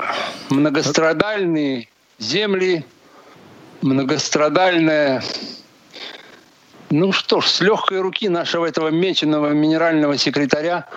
многострадальные 0.50 1.88
земли, 2.20 2.86
многострадальная 3.82 5.24
ну 6.92 7.12
что 7.12 7.40
ж, 7.40 7.48
с 7.48 7.62
легкой 7.62 8.02
руки 8.02 8.30
нашего 8.30 8.66
этого 8.66 8.90
меченого 8.90 9.52
минерального 9.52 10.18
секретаря, 10.18 10.88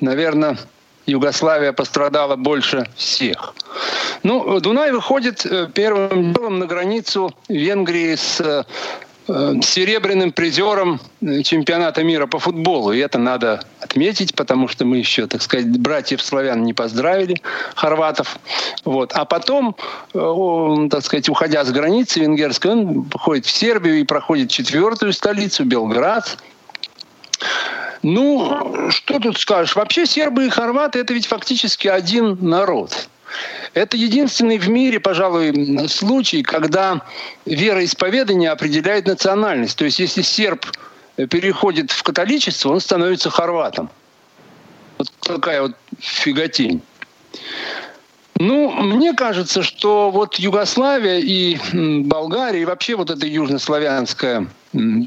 наверное, 0.00 0.56
Югославия 1.06 1.72
пострадала 1.72 2.36
больше 2.36 2.86
всех. 2.96 3.54
Ну, 4.22 4.58
Дунай 4.60 4.90
выходит 4.90 5.44
э, 5.44 5.68
первым 5.72 6.32
делом 6.32 6.58
на 6.58 6.66
границу 6.66 7.34
Венгрии 7.48 8.14
с 8.14 8.40
э, 8.40 8.64
э, 9.28 9.54
серебряным 9.62 10.32
призером 10.32 10.98
чемпионата 11.20 12.02
мира 12.02 12.26
по 12.26 12.38
футболу. 12.38 12.92
И 12.92 12.98
это 12.98 13.18
надо 13.18 13.62
отметить, 13.80 14.34
потому 14.34 14.66
что 14.68 14.86
мы 14.86 14.96
еще, 14.96 15.26
так 15.26 15.42
сказать, 15.42 15.68
братьев 15.78 16.22
славян 16.22 16.64
не 16.64 16.72
поздравили, 16.72 17.42
хорватов. 17.74 18.38
Вот. 18.86 19.12
А 19.12 19.26
потом, 19.26 19.76
он, 20.14 20.88
так 20.88 21.04
сказать, 21.04 21.28
уходя 21.28 21.64
с 21.64 21.70
границы 21.70 22.20
венгерской, 22.20 22.70
он 22.70 23.04
походит 23.04 23.44
в 23.44 23.50
Сербию 23.50 24.00
и 24.00 24.04
проходит 24.04 24.50
четвертую 24.50 25.12
столицу, 25.12 25.64
Белград. 25.64 26.38
Ну, 28.02 28.90
что 28.90 29.18
тут 29.18 29.38
скажешь? 29.38 29.76
Вообще 29.76 30.06
сербы 30.06 30.46
и 30.46 30.50
хорваты– 30.50 30.98
это 31.00 31.14
ведь 31.14 31.26
фактически 31.26 31.88
один 31.88 32.36
народ. 32.40 33.08
Это 33.72 33.96
единственный 33.96 34.58
в 34.58 34.68
мире, 34.68 35.00
пожалуй, 35.00 35.88
случай, 35.88 36.42
когда 36.42 37.00
вероисповедание 37.46 38.50
определяет 38.50 39.06
национальность. 39.06 39.76
То 39.76 39.84
есть 39.84 39.98
если 39.98 40.22
серб 40.22 40.66
переходит 41.16 41.90
в 41.90 42.02
католичество, 42.02 42.70
он 42.70 42.80
становится 42.80 43.30
хорватом. 43.30 43.90
Вот 44.98 45.10
такая 45.20 45.62
вот 45.62 45.72
фиготень. 45.98 46.82
Ну, 48.36 48.70
мне 48.70 49.12
кажется, 49.12 49.62
что 49.62 50.10
вот 50.10 50.36
Югославия 50.36 51.18
и 51.18 51.56
Болгария, 52.02 52.62
и 52.62 52.64
вообще 52.64 52.96
вот 52.96 53.10
эта 53.10 53.26
южнославянская 53.26 54.46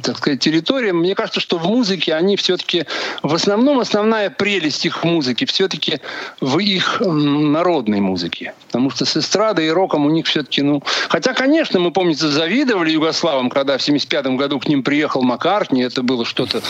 так 0.04 0.18
сказать, 0.18 0.40
территориям. 0.40 0.98
Мне 0.98 1.16
кажется, 1.16 1.40
что 1.40 1.58
в 1.58 1.66
музыке 1.66 2.14
они 2.14 2.36
все-таки, 2.38 2.86
в 3.24 3.34
основном 3.34 3.80
основная 3.80 4.30
прелесть 4.30 4.86
их 4.86 5.04
музыки 5.04 5.46
все-таки 5.46 6.00
в 6.42 6.60
их 6.60 7.02
народной 7.02 8.00
музыке. 8.00 8.54
Потому 8.68 8.90
что 8.90 9.06
с 9.06 9.18
эстрадой 9.18 9.68
и 9.68 9.70
роком 9.70 10.06
у 10.06 10.10
них 10.10 10.26
все-таки, 10.26 10.62
ну... 10.62 10.84
Хотя, 11.10 11.34
конечно, 11.34 11.80
мы, 11.80 11.92
помнится, 11.92 12.30
завидовали 12.30 12.92
югославам, 12.92 13.50
когда 13.50 13.78
в 13.78 13.82
75 13.82 14.28
году 14.38 14.60
к 14.60 14.68
ним 14.68 14.84
приехал 14.84 15.24
Маккартни. 15.24 15.82
Это 15.82 16.04
было 16.04 16.26
что-то... 16.26 16.62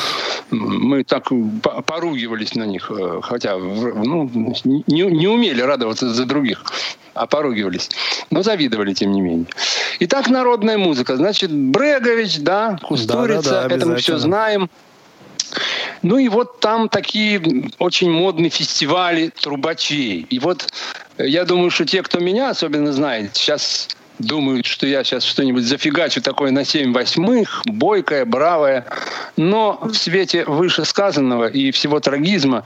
Мы 0.52 1.04
так 1.04 1.30
по- 1.62 1.82
поругивались 1.82 2.56
на 2.56 2.64
них. 2.64 2.92
э, 2.92 3.20
Хотя, 3.22 3.58
ну, 3.58 4.30
не, 4.64 4.84
не 4.88 5.28
умели 5.28 5.62
радоваться 5.62 6.14
за 6.14 6.26
других, 6.26 6.64
а 7.18 7.28
поругивались. 7.28 7.90
Но 8.30 8.44
завидовали, 8.44 8.94
тем 8.94 9.12
не 9.12 9.22
менее. 9.22 9.48
Итак, 10.00 10.30
народная 10.30 10.78
музыка. 10.78 11.18
Значит, 11.18 11.52
Брегович, 11.52 12.40
да, 12.40 12.78
Кустурица, 12.82 13.50
Да-да-да, 13.52 13.76
это 13.76 13.86
мы 13.86 13.96
все 13.98 14.18
знаем. 14.18 14.70
Ну 16.04 16.18
и 16.18 16.28
вот 16.28 16.60
там 16.60 16.90
такие 16.90 17.72
очень 17.80 18.12
модные 18.12 18.50
фестивали 18.50 19.30
трубачей. 19.30 20.26
И 20.30 20.40
вот 20.40 20.68
э, 21.18 21.28
я 21.28 21.46
думаю, 21.46 21.72
что 21.72 21.86
те, 21.86 22.04
кто 22.04 22.20
меня 22.20 22.50
особенно 22.50 22.92
знает, 22.92 23.36
сейчас 23.36 23.90
думают, 24.20 24.66
что 24.66 24.88
я 24.88 25.04
сейчас 25.04 25.24
что-нибудь 25.24 25.64
зафигачу 25.64 26.22
такое 26.22 26.52
на 26.52 26.66
7 26.66 26.94
восьмых, 26.94 27.62
бойкое, 27.66 28.26
бравое. 28.26 28.86
Но 29.36 29.80
в 29.82 29.94
свете 29.94 30.46
вышесказанного 30.46 31.48
и 31.48 31.72
всего 31.72 32.00
трагизма 32.00 32.66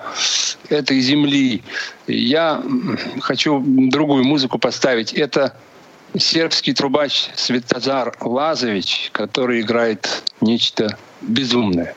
этой 0.69 0.99
земли 0.99 1.63
я 2.07 2.61
хочу 3.19 3.61
другую 3.65 4.23
музыку 4.23 4.57
поставить. 4.59 5.13
Это 5.13 5.55
сербский 6.17 6.73
трубач 6.73 7.29
Светозар 7.35 8.15
Лазович, 8.19 9.09
который 9.11 9.61
играет 9.61 10.23
нечто 10.41 10.97
безумное. 11.21 11.95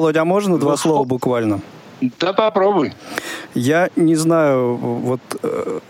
Володя, 0.00 0.22
а 0.22 0.24
можно 0.24 0.58
два 0.58 0.76
слова 0.76 1.04
буквально? 1.04 1.60
да 2.00 2.32
попробуй. 2.32 2.94
Я 3.54 3.90
не 3.94 4.14
знаю, 4.16 4.76
вот 4.76 5.20
э, 5.42 5.80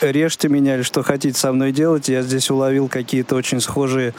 режьте 0.00 0.48
меня 0.48 0.74
или 0.74 0.82
что 0.82 1.04
хотите 1.04 1.38
со 1.38 1.52
мной 1.52 1.70
делать. 1.70 2.08
Я 2.08 2.22
здесь 2.22 2.50
уловил 2.50 2.88
какие-то 2.88 3.36
очень 3.36 3.60
схожие 3.60 4.14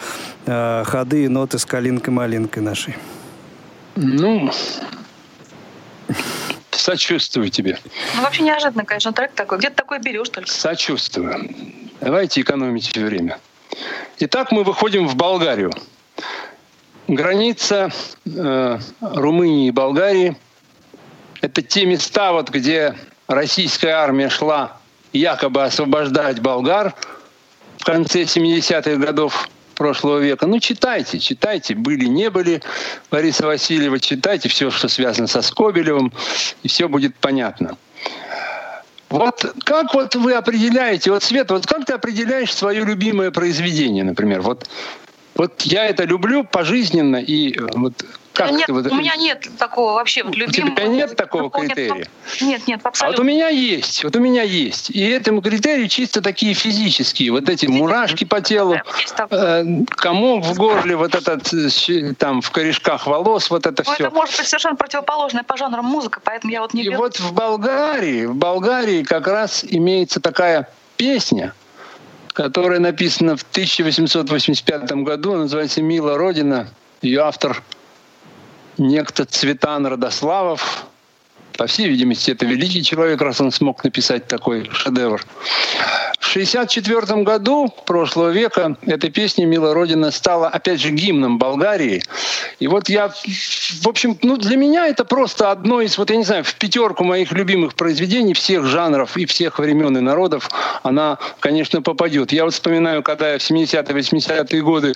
э, 0.45 0.83
ходы 0.85 1.25
и 1.25 1.27
ноты 1.27 1.59
с 1.59 1.65
калинкой-малинкой 1.65 2.63
нашей. 2.63 2.95
Ну, 3.97 4.49
сочувствую 6.71 7.49
тебе. 7.49 7.77
Ну, 8.15 8.21
вообще 8.21 8.43
неожиданно, 8.43 8.85
конечно, 8.85 9.11
трек 9.11 9.33
такой. 9.33 9.57
Где 9.57 9.69
ты 9.69 9.75
такой 9.75 9.99
берешь 9.99 10.29
только? 10.29 10.49
Сочувствую. 10.49 11.53
Давайте 11.99 12.39
экономить 12.39 12.95
время. 12.95 13.39
Итак, 14.19 14.53
мы 14.53 14.63
выходим 14.63 15.07
в 15.07 15.15
Болгарию. 15.15 15.73
Граница 17.15 17.91
э, 18.25 18.79
Румынии 19.01 19.67
и 19.67 19.71
Болгарии– 19.71 20.35
это 21.41 21.61
те 21.61 21.85
места, 21.85 22.31
вот, 22.31 22.49
где 22.49 22.95
российская 23.27 23.91
армия 23.91 24.29
шла 24.29 24.77
якобы 25.11 25.63
освобождать 25.63 26.39
болгар 26.39 26.93
в 27.77 27.83
конце 27.85 28.23
70-х 28.23 28.95
годов 28.95 29.49
прошлого 29.75 30.19
века. 30.19 30.47
Ну, 30.47 30.59
читайте, 30.59 31.19
читайте. 31.19 31.75
Были, 31.75 32.05
не 32.05 32.29
были. 32.29 32.61
Лариса 33.11 33.45
Васильева, 33.45 33.99
читайте 33.99 34.49
все, 34.49 34.71
что 34.71 34.87
связано 34.87 35.27
со 35.27 35.41
Скобелевым, 35.41 36.13
и 36.63 36.67
все 36.67 36.87
будет 36.87 37.15
понятно. 37.15 37.77
Вот 39.09 39.45
как 39.63 39.93
вот 39.93 40.15
вы 40.15 40.33
определяете, 40.33 41.11
вот 41.11 41.23
Свет, 41.23 41.51
вот 41.51 41.67
как 41.67 41.85
ты 41.85 41.93
определяешь 41.93 42.51
свое 42.51 42.83
любимое 42.83 43.29
произведение, 43.29 44.03
например? 44.03 44.41
Вот, 44.41 44.67
вот 45.35 45.61
я 45.63 45.85
это 45.85 46.03
люблю 46.03 46.43
пожизненно, 46.43 47.17
и 47.17 47.57
э, 47.57 47.67
вот 47.73 47.93
Как 48.33 48.51
нет, 48.51 48.65
ты 48.67 48.73
вот- 48.73 48.87
у 48.91 48.95
меня 48.95 49.15
нет 49.15 49.47
такого 49.59 49.93
вообще 49.93 50.23
вот 50.23 50.35
У 50.35 50.39
любимого. 50.39 50.75
тебя 50.75 50.87
нет 50.87 51.15
такого 51.15 51.49
критерия? 51.51 52.07
Нет, 52.41 52.67
нет, 52.67 52.79
А 52.81 52.83
вот 52.83 52.85
абсолютно. 52.89 53.21
у 53.23 53.25
меня 53.25 53.47
есть, 53.49 54.03
вот 54.03 54.15
у 54.15 54.19
меня 54.19 54.43
есть. 54.43 54.89
И 54.89 54.99
этому 55.07 55.41
критерию 55.41 55.87
чисто 55.87 56.21
такие 56.21 56.53
физические. 56.53 57.31
Вот 57.31 57.49
эти 57.49 57.65
мурашки 57.67 58.23
по 58.25 58.41
телу, 58.41 58.75
э, 59.29 59.63
комок 59.87 60.45
в 60.45 60.55
горле, 60.55 60.95
вот 60.95 61.15
этот 61.15 61.51
э, 61.53 62.13
там 62.17 62.41
в 62.41 62.51
корешках 62.51 63.07
волос, 63.07 63.49
вот 63.49 63.65
это 63.65 63.83
Ну, 63.85 63.93
все. 63.93 64.03
это 64.05 64.13
может 64.15 64.37
быть 64.37 64.47
совершенно 64.47 64.75
противоположная 64.75 65.43
по 65.43 65.57
жанрам 65.57 65.85
музыка, 65.85 66.19
поэтому 66.23 66.51
я 66.53 66.61
вот 66.61 66.73
не 66.73 66.83
И 66.83 66.89
беру. 66.89 66.97
вот 67.03 67.19
в 67.19 67.33
Болгарии, 67.33 68.25
в 68.25 68.35
Болгарии 68.35 69.03
как 69.03 69.27
раз 69.27 69.63
имеется 69.67 70.19
такая 70.19 70.69
песня, 70.97 71.53
которая 72.33 72.79
написана 72.79 73.37
в 73.37 73.43
1885 73.43 74.91
году, 75.03 75.35
называется 75.35 75.81
«Мила 75.81 76.17
Родина». 76.17 76.67
Ее 77.01 77.21
автор 77.21 77.63
некто 78.77 79.25
Цветан 79.25 79.85
Родославов. 79.85 80.87
По 81.57 81.67
всей 81.67 81.87
видимости, 81.87 82.31
это 82.31 82.45
великий 82.45 82.83
человек, 82.83 83.21
раз 83.21 83.41
он 83.41 83.51
смог 83.51 83.83
написать 83.83 84.27
такой 84.27 84.69
шедевр. 84.71 85.23
В 86.19 86.35
1964 86.35 87.21
году 87.21 87.71
прошлого 87.85 88.29
века 88.29 88.75
эта 88.87 89.11
песня 89.11 89.45
«Мила 89.45 89.73
Родина» 89.73 90.09
стала, 90.09 90.47
опять 90.47 90.79
же, 90.79 90.89
гимном 90.89 91.37
Болгарии. 91.37 92.01
И 92.59 92.65
вот 92.65 92.89
я, 92.89 93.09
в 93.09 93.87
общем, 93.87 94.17
ну, 94.23 94.37
для 94.37 94.57
меня 94.57 94.87
это 94.87 95.05
просто 95.05 95.51
одно 95.51 95.81
из, 95.81 95.97
вот 95.97 96.09
я 96.09 96.15
не 96.15 96.23
знаю, 96.23 96.43
в 96.43 96.55
пятерку 96.55 97.03
моих 97.03 97.33
любимых 97.33 97.75
произведений 97.75 98.33
всех 98.33 98.65
жанров 98.65 99.15
и 99.15 99.25
всех 99.25 99.59
времен 99.59 99.95
и 99.97 99.99
народов 100.01 100.49
она, 100.81 101.19
конечно, 101.39 101.81
попадет. 101.83 102.31
Я 102.31 102.45
вот 102.45 102.53
вспоминаю, 102.53 103.03
когда 103.03 103.33
я 103.33 103.37
в 103.37 103.41
70-е, 103.41 103.83
80-е 103.83 104.61
годы 104.63 104.93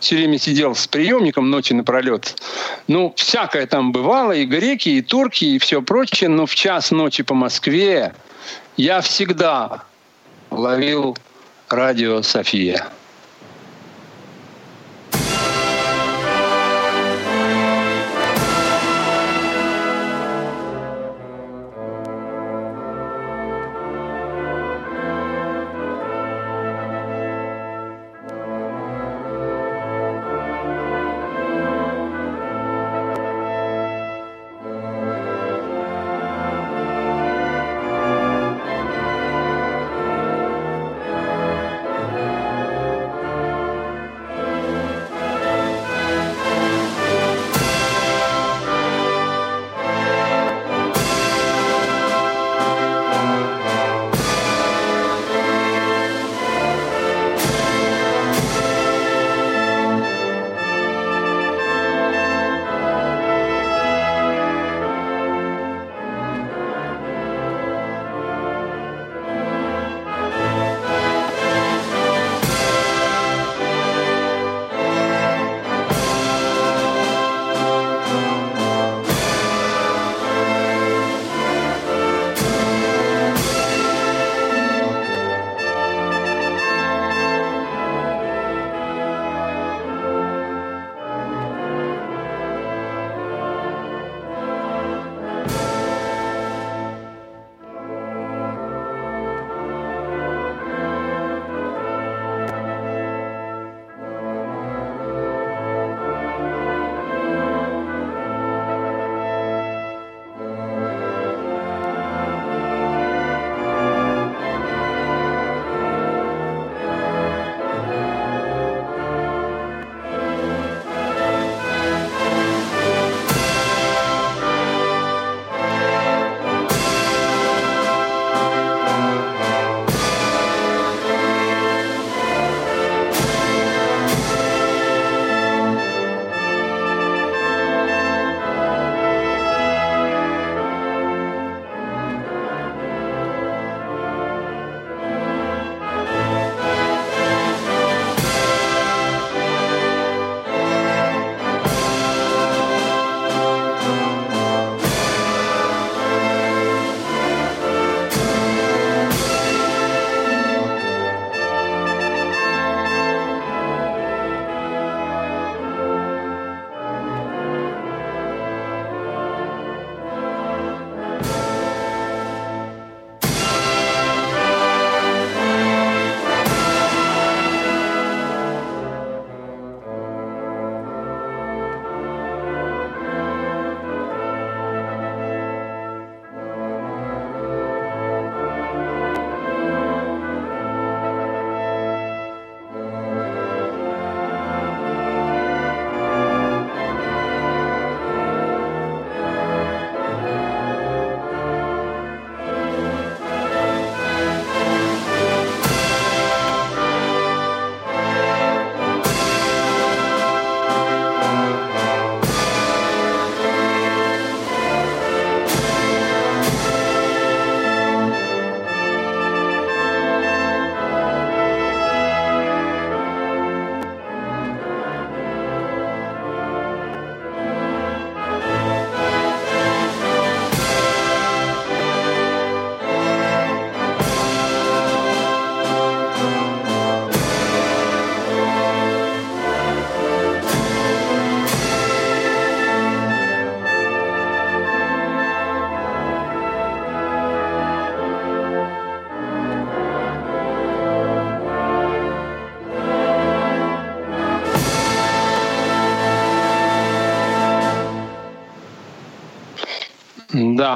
все 0.00 0.16
время 0.16 0.38
сидел 0.38 0.74
с 0.74 0.86
приемником 0.86 1.50
ночи 1.50 1.74
напролет. 1.74 2.40
Ну, 2.86 3.12
всякое 3.16 3.66
там 3.66 3.92
бывало, 3.92 4.32
и 4.32 4.46
греки, 4.46 4.88
и 4.88 5.02
турки, 5.02 5.44
и 5.44 5.58
все 5.58 5.82
прочее, 5.82 5.97
но 6.28 6.46
в 6.46 6.54
час 6.54 6.90
ночи 6.90 7.22
по 7.22 7.34
Москве 7.34 8.14
я 8.76 9.00
всегда 9.00 9.82
ловил 10.50 11.16
радио 11.68 12.22
«София». 12.22 12.86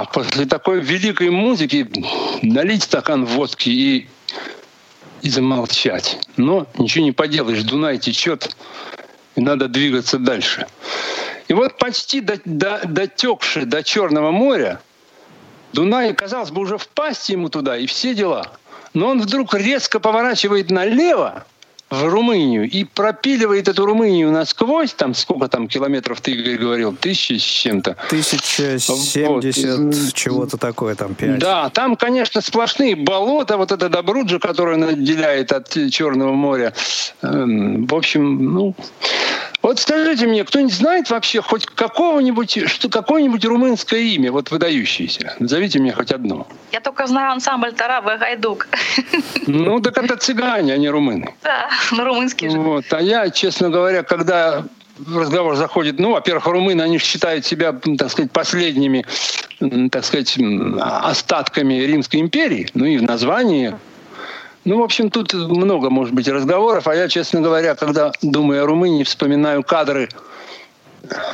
После 0.07 0.47
такой 0.47 0.81
великой 0.81 1.31
музыки 1.31 1.91
налить 2.43 2.85
стакан 2.85 3.25
водки 3.25 3.69
и, 3.69 4.09
и 5.23 5.31
замолчать. 5.31 6.19
Но 6.37 6.67
ничего 6.79 7.05
не 7.05 7.13
поделаешь, 7.13 7.63
Дунай 7.63 7.99
течет, 7.99 8.57
и 9.37 9.41
надо 9.41 9.69
двигаться 9.69 10.19
дальше. 10.19 10.67
И 11.49 11.55
вот 11.55 11.79
почти 11.79 12.21
до, 12.21 12.41
до, 12.45 12.81
дотекший 12.85 13.65
до 13.65 13.83
Черного 13.83 14.31
моря, 14.31 14.81
Дунай, 15.73 16.13
казалось 16.15 16.51
бы, 16.51 16.63
уже 16.63 16.79
впасть 16.79 17.29
ему 17.29 17.49
туда, 17.49 17.77
и 17.77 17.87
все 17.87 18.15
дела. 18.15 18.53
Но 18.95 19.09
он 19.09 19.21
вдруг 19.21 19.55
резко 19.55 20.01
поворачивает 20.01 20.71
налево, 20.71 21.47
в 21.93 22.09
Румынию 22.09 22.69
и 22.69 22.85
пропиливает 22.85 23.69
эту 23.69 23.85
Румынию 23.85 24.33
насквозь, 24.33 24.95
там 24.95 25.15
сколько 25.15 25.49
там 25.49 25.69
километров 25.69 26.23
ты, 26.23 26.31
Игорь, 26.31 26.57
говорил, 26.57 26.97
тысячи 26.97 27.37
с 27.37 27.43
чем-то. 27.43 27.97
Тысяча 28.09 28.79
семьдесят, 28.79 29.79
вот. 29.79 30.15
чего-то 30.15 30.57
такое 30.57 30.95
там, 30.95 31.15
пять. 31.15 31.39
Да, 31.39 31.69
там, 31.69 31.97
конечно, 31.97 32.41
сплошные 32.41 32.97
болота, 32.97 33.59
вот 33.59 33.73
эта 33.73 33.91
Добруджа, 33.91 34.39
которая 34.39 34.79
наделяет 34.79 35.53
от 35.53 35.77
Черного 35.91 36.33
моря. 36.33 36.73
Эм, 37.21 37.85
в 37.85 37.95
общем, 37.95 38.55
ну, 38.55 38.75
вот 39.63 39.79
скажите 39.79 40.27
мне, 40.27 40.45
кто-нибудь 40.45 40.75
знает 40.75 41.11
вообще 41.11 41.41
хоть 41.41 41.67
какого-нибудь, 41.67 42.69
что 42.69 42.89
какое-нибудь 42.89 43.45
румынское 43.45 44.01
имя, 44.01 44.33
вот 44.33 44.51
выдающееся? 44.51 45.37
Назовите 45.39 45.79
мне 45.79 45.93
хоть 45.93 46.11
одно. 46.11 46.47
Я 46.73 46.81
только 46.81 47.07
знаю 47.07 47.33
ансамбль 47.33 47.73
Тараба 47.73 48.15
и 48.15 48.19
Гайдук. 48.19 48.69
Ну, 49.47 49.81
так 49.81 49.99
это 49.99 50.17
цыгане, 50.17 50.75
а 50.75 50.77
не 50.77 50.89
румыны. 50.89 51.35
Да, 51.43 51.69
ну 51.93 52.05
румынские 52.05 52.51
же. 52.51 52.59
Вот. 52.59 52.85
А 52.93 53.01
я, 53.01 53.31
честно 53.31 53.71
говоря, 53.71 54.03
когда 54.03 54.65
разговор 55.15 55.57
заходит, 55.57 55.99
ну, 55.99 56.13
во-первых, 56.13 56.47
румыны, 56.47 56.83
они 56.83 56.99
считают 56.99 57.47
себя, 57.47 57.73
так 57.99 58.11
сказать, 58.11 58.31
последними, 58.31 59.05
так 59.91 60.05
сказать, 60.05 60.39
остатками 60.79 61.75
Римской 61.75 62.21
империи, 62.21 62.69
ну 62.75 62.85
и 62.85 62.99
в 62.99 63.03
названии 63.03 63.75
ну, 64.65 64.79
в 64.79 64.83
общем, 64.83 65.11
тут 65.11 65.35
много, 65.35 65.91
может 65.91 66.15
быть, 66.15 66.29
разговоров. 66.29 66.87
А 66.87 66.95
я, 66.95 67.09
честно 67.09 67.41
говоря, 67.41 67.75
когда 67.75 68.13
думаю 68.23 68.63
о 68.63 68.67
Румынии, 68.67 69.03
вспоминаю 69.03 69.65
кадры 69.65 70.09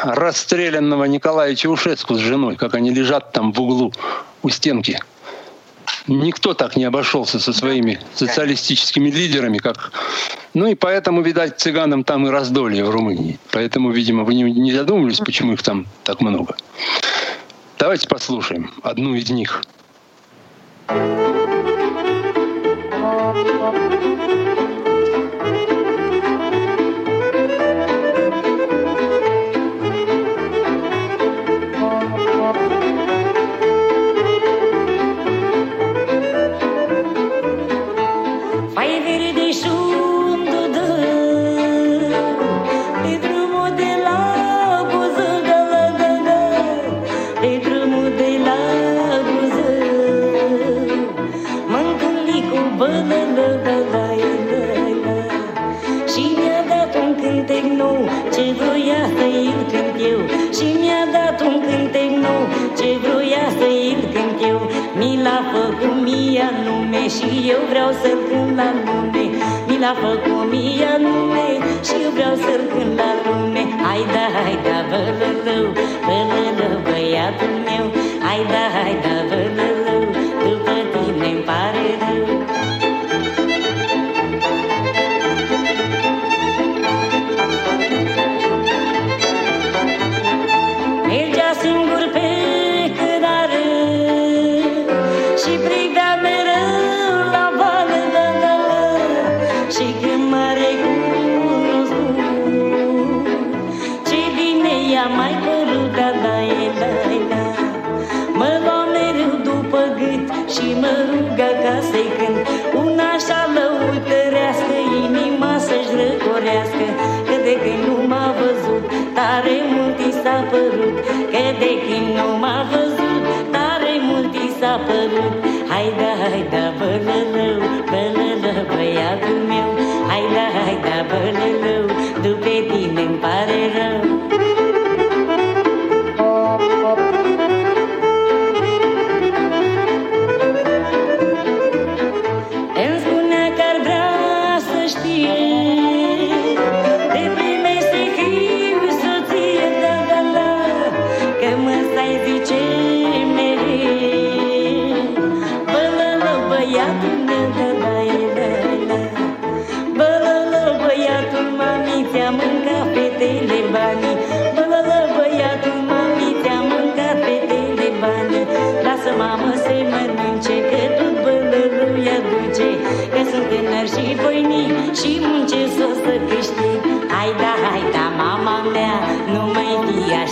расстрелянного 0.02 1.04
Николая 1.04 1.54
Чаушеску 1.54 2.14
с 2.14 2.18
женой, 2.18 2.56
как 2.56 2.74
они 2.74 2.90
лежат 2.90 3.32
там 3.32 3.52
в 3.52 3.60
углу 3.60 3.92
у 4.42 4.48
стенки. 4.48 4.98
Никто 6.06 6.54
так 6.54 6.76
не 6.76 6.84
обошелся 6.84 7.38
со 7.38 7.52
своими 7.52 8.00
социалистическими 8.14 9.10
лидерами, 9.10 9.58
как... 9.58 9.92
Ну 10.54 10.66
и 10.66 10.74
поэтому, 10.74 11.20
видать, 11.20 11.60
цыганам 11.60 12.04
там 12.04 12.26
и 12.26 12.30
раздолье 12.30 12.82
в 12.84 12.90
Румынии. 12.90 13.38
Поэтому, 13.52 13.90
видимо, 13.90 14.24
вы 14.24 14.34
не 14.34 14.72
задумывались, 14.72 15.18
почему 15.18 15.52
их 15.52 15.62
там 15.62 15.86
так 16.04 16.22
много. 16.22 16.56
Давайте 17.78 18.08
послушаем 18.08 18.72
одну 18.82 19.14
из 19.14 19.28
них. 19.28 19.62
Thank 23.60 24.30
you. 24.30 24.47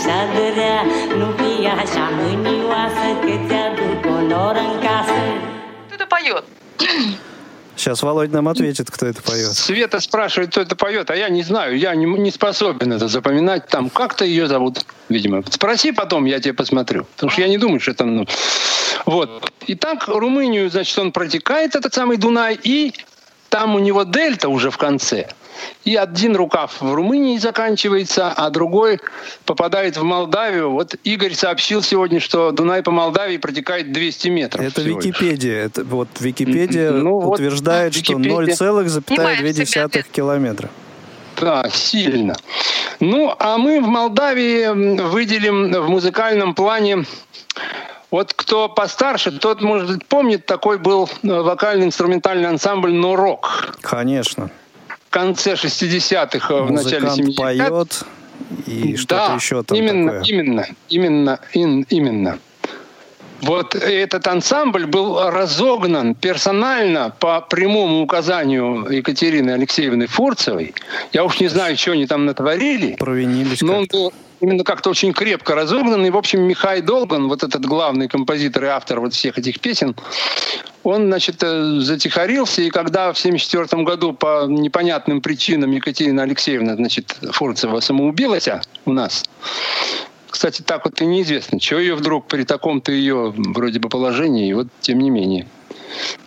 Așa 0.07 0.33
de 0.33 0.47
rea 0.59 0.81
Nu 1.17 1.27
fi 1.37 1.67
așa 1.67 2.05
mânioasă, 2.19 3.07
că 3.21 3.33
ți-aduc 3.47 4.05
onor 4.17 4.55
în 4.55 4.73
casă 4.85 5.19
Кто 5.87 5.95
это 5.95 6.07
поет? 6.15 6.43
Сейчас 7.75 8.01
Володя 8.01 8.33
нам 8.33 8.47
ответит, 8.47 8.89
кто 8.89 9.05
это 9.05 9.21
поет. 9.21 9.53
Света 9.53 9.99
спрашивает, 9.99 10.49
кто 10.49 10.61
это 10.61 10.75
поет, 10.75 11.11
а 11.11 11.15
я 11.15 11.29
не 11.29 11.43
знаю, 11.43 11.77
я 11.77 11.93
не, 11.93 12.05
не 12.05 12.31
способен 12.31 12.91
это 12.91 13.07
запоминать. 13.07 13.67
Там 13.67 13.91
как-то 13.91 14.25
ее 14.25 14.47
зовут, 14.47 14.83
видимо. 15.09 15.43
Спроси 15.49 15.91
потом, 15.91 16.25
я 16.25 16.39
тебе 16.39 16.55
посмотрю. 16.55 17.05
Потому 17.15 17.29
что 17.29 17.41
я 17.41 17.47
не 17.47 17.59
думаю, 17.59 17.79
что 17.79 17.91
это... 17.91 18.05
Ну... 18.05 18.25
Вот. 19.05 19.29
Итак, 19.67 20.07
Румынию, 20.07 20.71
значит, 20.71 20.97
он 20.97 21.11
протекает, 21.11 21.75
этот 21.75 21.93
самый 21.93 22.17
Дунай, 22.17 22.57
и 22.63 22.93
там 23.49 23.75
у 23.75 23.79
него 23.79 24.03
дельта 24.05 24.49
уже 24.49 24.71
в 24.71 24.77
конце. 24.77 25.27
И 25.85 25.95
один 25.95 26.35
рукав 26.35 26.81
в 26.81 26.93
Румынии 26.93 27.37
заканчивается, 27.37 28.31
а 28.31 28.49
другой 28.49 28.99
попадает 29.45 29.97
в 29.97 30.03
Молдавию. 30.03 30.71
Вот 30.71 30.95
Игорь 31.03 31.33
сообщил 31.33 31.81
сегодня, 31.81 32.19
что 32.19 32.51
Дунай 32.51 32.83
по 32.83 32.91
Молдавии 32.91 33.37
протекает 33.37 33.91
200 33.91 34.27
метров. 34.29 34.65
Это. 34.65 34.81
Википедия. 34.81 35.65
Это 35.65 35.83
вот 35.83 36.09
Википедия 36.19 36.91
Ну, 36.91 37.19
вот 37.19 37.35
утверждает, 37.35 37.93
что 37.93 38.17
Википедия. 38.17 38.55
0,2 38.55 40.05
километра. 40.11 40.69
Да, 41.39 41.69
сильно. 41.71 42.35
Ну, 42.99 43.33
а 43.37 43.57
мы 43.57 43.79
в 43.79 43.87
Молдавии 43.87 45.01
выделим 45.01 45.71
в 45.71 45.89
музыкальном 45.89 46.55
плане 46.55 47.05
Вот 48.09 48.33
кто 48.33 48.69
постарше, 48.69 49.31
тот, 49.31 49.61
может 49.61 49.89
быть, 49.89 50.05
помнит, 50.05 50.45
такой 50.45 50.77
был 50.77 51.09
э, 51.23 51.27
вокально-инструментальный 51.27 52.47
ансамбль 52.47 52.93
«Норок». 52.93 53.75
Конечно. 53.81 54.49
Конце 55.17 55.53
60-х, 55.53 56.53
э, 56.53 56.61
в 56.61 56.71
начале 56.71 57.07
Музыкант 57.07 57.29
70-х. 57.29 57.41
поет 57.41 58.03
и 58.67 58.95
что-то 58.97 59.27
да, 59.29 59.33
еще 59.35 59.63
там 59.63 59.75
именно, 59.75 60.11
такое. 60.11 60.23
именно, 60.29 60.67
именно, 60.89 61.39
ин- 61.55 61.85
именно. 61.89 62.39
Вот 63.41 63.73
этот 63.73 64.27
ансамбль 64.27 64.85
был 64.85 65.19
разогнан 65.31 66.13
персонально 66.13 67.15
по 67.19 67.41
прямому 67.41 68.03
указанию 68.03 68.87
Екатерины 68.91 69.49
Алексеевны 69.51 70.05
Фурцевой. 70.05 70.75
Я 71.13 71.23
уж 71.23 71.39
не 71.39 71.47
знаю, 71.47 71.75
что 71.77 71.93
они 71.93 72.05
там 72.05 72.25
натворили. 72.25 72.95
Провинились 72.95 73.61
Но 73.61 73.77
он 73.77 73.87
был 73.91 74.13
именно 74.41 74.63
как-то 74.63 74.89
очень 74.89 75.13
крепко 75.13 75.55
разогнан. 75.55 76.05
И, 76.05 76.09
в 76.09 76.17
общем, 76.17 76.41
Михай 76.41 76.81
Долган, 76.81 77.27
вот 77.27 77.43
этот 77.43 77.65
главный 77.65 78.07
композитор 78.07 78.65
и 78.65 78.67
автор 78.67 78.99
вот 78.99 79.13
всех 79.13 79.37
этих 79.37 79.59
песен, 79.59 79.95
он, 80.83 81.07
значит, 81.07 81.41
э, 81.41 81.79
затихарился. 81.79 82.61
И 82.61 82.69
когда 82.69 83.11
в 83.13 83.17
1974 83.17 83.83
году 83.83 84.13
по 84.13 84.45
непонятным 84.47 85.21
причинам 85.21 85.71
Екатерина 85.71 86.23
Алексеевна, 86.23 86.75
значит, 86.75 87.17
Фурцева 87.31 87.79
самоубилась 87.79 88.47
у 88.85 88.91
нас, 88.91 89.23
кстати, 90.29 90.61
так 90.61 90.85
вот 90.85 91.01
и 91.01 91.05
неизвестно, 91.05 91.59
чего 91.59 91.79
ее 91.79 91.95
вдруг 91.95 92.27
при 92.27 92.43
таком-то 92.43 92.91
ее 92.91 93.33
вроде 93.35 93.79
бы 93.79 93.89
положении, 93.89 94.49
и 94.49 94.53
вот 94.53 94.67
тем 94.81 94.99
не 94.99 95.09
менее. 95.09 95.47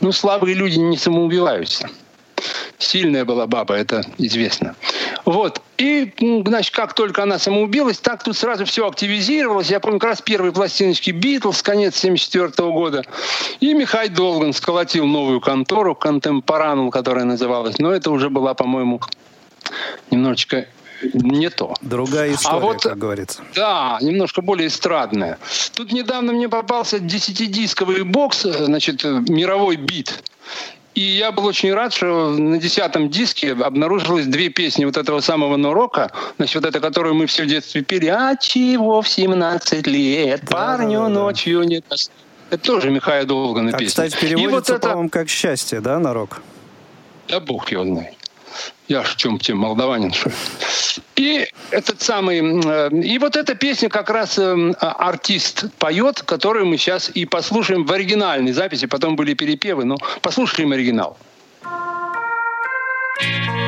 Ну, 0.00 0.12
слабые 0.12 0.54
люди 0.54 0.78
не 0.78 0.96
самоубиваются. 0.96 1.88
Сильная 2.80 3.26
была 3.26 3.46
баба, 3.46 3.74
это 3.74 4.02
известно. 4.16 4.74
Вот. 5.26 5.60
И, 5.76 6.12
значит, 6.46 6.74
как 6.74 6.94
только 6.94 7.22
она 7.22 7.38
самоубилась, 7.38 7.98
так 7.98 8.24
тут 8.24 8.38
сразу 8.38 8.64
все 8.64 8.88
активизировалось. 8.88 9.68
Я 9.70 9.80
помню, 9.80 9.98
как 10.00 10.10
раз 10.10 10.22
первые 10.22 10.52
пластиночки 10.52 11.10
Битлз, 11.10 11.62
конец 11.62 11.96
74 11.96 12.70
года. 12.70 13.04
И 13.60 13.74
Михай 13.74 14.08
Долган 14.08 14.54
сколотил 14.54 15.04
новую 15.06 15.42
контору, 15.42 15.94
Контемпоранул, 15.94 16.90
которая 16.90 17.24
называлась. 17.26 17.78
Но 17.78 17.92
это 17.92 18.10
уже 18.10 18.30
была, 18.30 18.54
по-моему, 18.54 19.02
немножечко 20.10 20.66
не 21.12 21.50
то. 21.50 21.74
Другая 21.82 22.32
история, 22.32 22.56
А 22.56 22.60
вот- 22.60 22.82
как 22.82 22.96
говорится. 22.96 23.42
Да, 23.54 23.98
немножко 24.00 24.40
более 24.40 24.68
эстрадная. 24.68 25.38
Тут 25.74 25.92
недавно 25.92 26.32
мне 26.32 26.48
попался 26.48 26.98
десятидисковый 26.98 28.04
бокс, 28.04 28.40
значит, 28.42 29.04
э, 29.04 29.22
мировой 29.28 29.76
бит. 29.76 30.22
И 30.94 31.02
я 31.02 31.30
был 31.30 31.46
очень 31.46 31.72
рад, 31.72 31.92
что 31.94 32.30
на 32.30 32.58
десятом 32.58 33.10
диске 33.10 33.52
обнаружилось 33.52 34.26
две 34.26 34.48
песни 34.48 34.84
вот 34.84 34.96
этого 34.96 35.20
самого 35.20 35.56
Норока, 35.56 36.10
значит, 36.36 36.56
вот 36.56 36.64
это, 36.64 36.80
которую 36.80 37.14
мы 37.14 37.26
все 37.26 37.44
в 37.44 37.46
детстве 37.46 37.82
пели. 37.82 38.06
А 38.06 38.36
чего 38.36 39.00
в 39.00 39.08
17 39.08 39.86
лет 39.86 40.42
парню 40.48 41.00
да, 41.00 41.04
да. 41.04 41.08
ночью 41.08 41.62
не 41.62 41.80
дос-» 41.80 42.10
Это 42.50 42.64
тоже 42.64 42.90
Михаил 42.90 43.26
Долгана 43.26 43.70
А, 43.70 43.78
песня. 43.78 43.86
кстати, 44.06 44.16
И 44.24 44.28
переводится, 44.28 44.72
вот 44.72 44.78
это... 44.80 44.88
по-моему, 44.88 45.10
как 45.10 45.28
счастье, 45.28 45.80
да, 45.80 46.00
на 46.00 46.12
рок? 46.12 46.42
Да 47.28 47.38
бог 47.38 47.70
его 47.70 47.84
знает. 47.84 48.16
Я 48.90 49.02
в 49.02 49.14
чем 49.14 49.38
тем 49.38 49.58
молдаванин, 49.58 50.12
что. 50.12 50.32
И 51.14 51.46
этот 51.70 52.02
самый... 52.02 52.40
э, 52.40 52.90
И 53.04 53.18
вот 53.18 53.36
эта 53.36 53.54
песня 53.54 53.88
как 53.88 54.10
раз 54.10 54.36
э, 54.36 54.42
а- 54.80 55.08
артист 55.08 55.66
поет, 55.78 56.22
которую 56.22 56.66
мы 56.66 56.76
сейчас 56.76 57.08
и 57.08 57.24
послушаем 57.24 57.84
в 57.84 57.92
оригинальной 57.92 58.50
записи. 58.50 58.88
Потом 58.88 59.14
были 59.14 59.34
перепевы, 59.34 59.84
но 59.84 59.96
послушаем 60.22 60.72
оригинал. 60.72 61.16
Cânte 63.22 63.59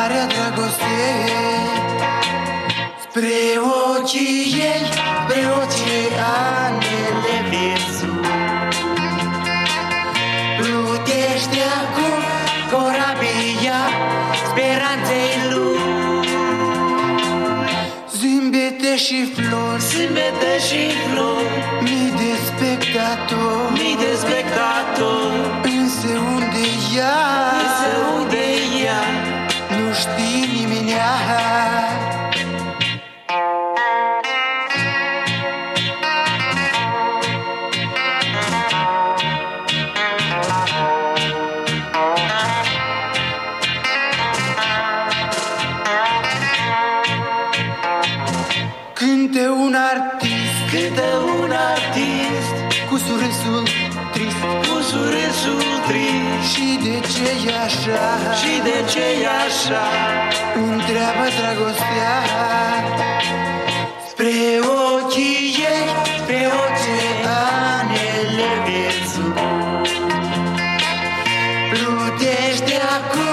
Chemarea 0.00 0.26
dragostei 0.26 1.30
Spre 3.02 3.40
ochii 3.98 4.54
ei 4.70 4.84
Spre 5.24 5.40
oceanele 5.60 7.36
vieții. 7.48 8.20
Plutește 10.58 11.62
acum 11.80 12.20
corabia 12.70 13.80
speranței 14.46 15.34
lui. 15.52 16.28
Zâmbete 18.18 18.96
și 18.96 19.32
flori 19.34 19.80
Zâmbete 19.80 20.52
și 20.68 20.82
flori. 21.06 21.48
Mii 21.82 22.12
de 22.20 22.32
spectatori. 22.46 23.72
Mii 23.72 23.96
de 23.96 24.12
spectatori. 24.22 25.78
Însă 25.78 26.08
unde 26.34 26.64
ea 26.96 27.39
așa. 57.90 58.32
Și 58.40 58.52
de 58.62 58.76
ce 58.90 59.04
e 59.22 59.28
așa? 59.46 59.84
Întreabă 60.54 61.24
dragostea. 61.38 62.16
Spre 64.10 64.34
ochii 65.02 65.38
ei 65.72 65.88
Spre 66.30 66.46
oceanele 66.62 68.50
vieții. 68.66 69.32
Plutește 71.70 72.76
acum 72.96 73.29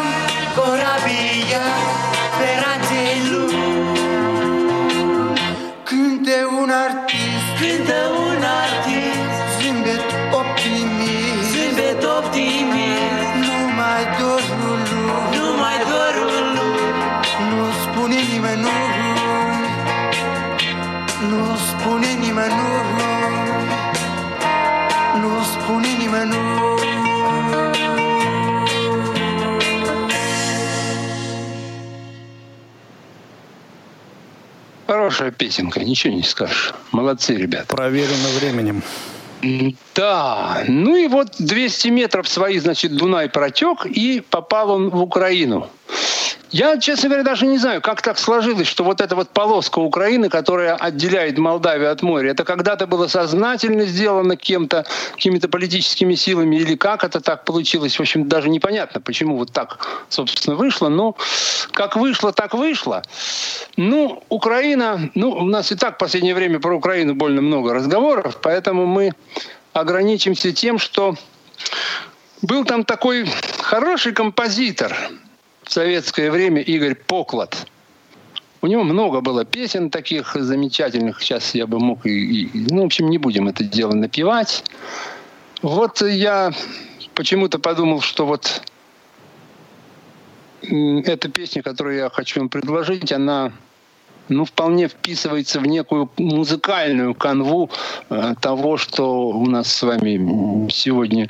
spune 22.37 22.47
nimănui 22.47 23.69
Nu 25.21 25.29
spune 25.43 25.87
nimănui 25.99 26.37
Хорошая 34.87 35.31
песенка, 35.31 35.81
ничего 35.81 36.13
не 36.13 36.23
скажешь. 36.23 36.73
Молодцы, 36.91 37.35
ребята. 37.35 37.67
Проверено 37.67 38.29
временем. 38.39 38.83
Да, 39.95 40.63
ну 40.67 40.95
и 40.95 41.07
вот 41.07 41.35
200 41.39 41.89
метров 41.89 42.27
свои, 42.27 42.57
значит, 42.59 42.95
Дунай 42.95 43.29
протек, 43.29 43.85
и 43.85 44.21
попал 44.21 44.71
он 44.71 44.89
в 44.89 45.01
Украину. 45.01 45.69
Я, 46.51 46.77
честно 46.79 47.09
говоря, 47.09 47.23
даже 47.23 47.45
не 47.45 47.57
знаю, 47.57 47.81
как 47.81 48.01
так 48.01 48.17
сложилось, 48.17 48.67
что 48.67 48.83
вот 48.83 49.01
эта 49.01 49.15
вот 49.15 49.29
полоска 49.29 49.79
Украины, 49.79 50.29
которая 50.29 50.75
отделяет 50.75 51.37
Молдавию 51.37 51.91
от 51.91 52.01
моря, 52.01 52.31
это 52.31 52.45
когда-то 52.45 52.87
было 52.87 53.07
сознательно 53.07 53.85
сделано 53.85 54.37
кем-то, 54.37 54.85
какими-то 55.13 55.49
политическими 55.49 56.15
силами, 56.15 56.55
или 56.55 56.75
как 56.75 57.03
это 57.03 57.19
так 57.19 57.43
получилось, 57.43 57.97
в 57.97 58.01
общем, 58.01 58.29
даже 58.29 58.49
непонятно, 58.49 59.01
почему 59.01 59.37
вот 59.37 59.51
так, 59.51 60.05
собственно, 60.09 60.55
вышло. 60.55 60.87
Но 60.87 61.17
как 61.71 61.97
вышло, 61.97 62.31
так 62.31 62.53
вышло. 62.53 63.03
Ну, 63.75 64.23
Украина, 64.29 65.09
ну, 65.15 65.31
у 65.31 65.45
нас 65.45 65.71
и 65.71 65.75
так 65.75 65.95
в 65.95 65.97
последнее 65.97 66.33
время 66.35 66.59
про 66.59 66.75
Украину 66.75 67.13
больно 67.13 67.41
много 67.41 67.73
разговоров, 67.73 68.37
поэтому 68.41 68.85
мы 68.85 69.11
ограничимся 69.73 70.53
тем, 70.53 70.79
что 70.79 71.15
Был 72.41 72.65
там 72.65 72.83
такой 72.83 73.27
хороший 73.59 74.13
композитор 74.13 74.95
в 75.67 75.73
советское 75.73 76.31
время 76.31 76.61
Игорь 76.61 76.95
Поклад. 76.95 77.67
У 78.61 78.67
него 78.67 78.83
много 78.83 79.21
было 79.21 79.45
песен 79.45 79.89
таких 79.89 80.33
замечательных. 80.33 81.21
Сейчас 81.21 81.53
я 81.53 81.67
бы 81.67 81.79
мог 81.79 82.05
и, 82.05 82.43
и... 82.43 82.49
Ну, 82.71 82.83
в 82.83 82.85
общем, 82.85 83.09
не 83.09 83.17
будем 83.17 83.47
это 83.47 83.63
дело 83.63 83.93
напевать. 83.93 84.63
Вот 85.61 86.01
я 86.01 86.53
почему-то 87.13 87.59
подумал, 87.59 88.01
что 88.01 88.25
вот 88.25 88.61
эта 90.61 91.29
песня, 91.29 91.61
которую 91.61 91.97
я 91.97 92.09
хочу 92.09 92.39
вам 92.39 92.49
предложить, 92.49 93.11
она 93.11 93.51
ну, 94.29 94.45
вполне 94.45 94.87
вписывается 94.87 95.59
в 95.59 95.65
некую 95.65 96.09
музыкальную 96.17 97.13
канву 97.13 97.69
э, 98.09 98.35
того, 98.39 98.77
что 98.77 99.29
у 99.29 99.45
нас 99.45 99.73
с 99.73 99.83
вами 99.83 100.69
сегодня 100.71 101.29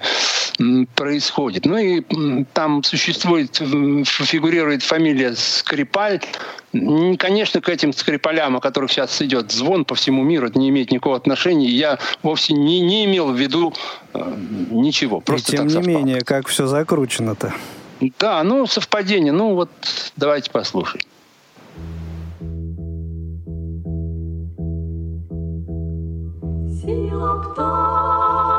происходит. 0.95 1.65
Ну 1.65 1.77
и 1.77 2.03
там 2.53 2.83
существует, 2.83 3.55
фигурирует 3.55 4.83
фамилия 4.83 5.35
Скрипаль. 5.35 6.21
Конечно, 6.71 7.61
к 7.61 7.69
этим 7.69 7.93
скрипалям, 7.93 8.57
о 8.57 8.59
которых 8.59 8.91
сейчас 8.91 9.21
идет 9.21 9.51
звон 9.51 9.85
по 9.85 9.95
всему 9.95 10.23
миру, 10.23 10.47
это 10.47 10.59
не 10.59 10.69
имеет 10.69 10.91
никакого 10.91 11.15
отношения. 11.15 11.67
Я 11.67 11.97
вовсе 12.23 12.53
не, 12.53 12.81
не 12.81 13.05
имел 13.05 13.31
в 13.31 13.37
виду 13.37 13.73
э, 14.13 14.35
ничего. 14.71 15.21
Просто 15.21 15.53
и 15.53 15.57
тем 15.57 15.67
не 15.67 15.73
совпало. 15.73 15.97
менее, 15.97 16.21
как 16.21 16.47
все 16.47 16.67
закручено-то. 16.67 17.53
Да, 18.19 18.43
ну 18.43 18.67
совпадение. 18.67 19.31
Ну 19.31 19.55
вот 19.55 19.69
давайте 20.15 20.51
послушаем. 20.51 21.03
Сіла 26.87 27.35
птаха, 27.35 28.56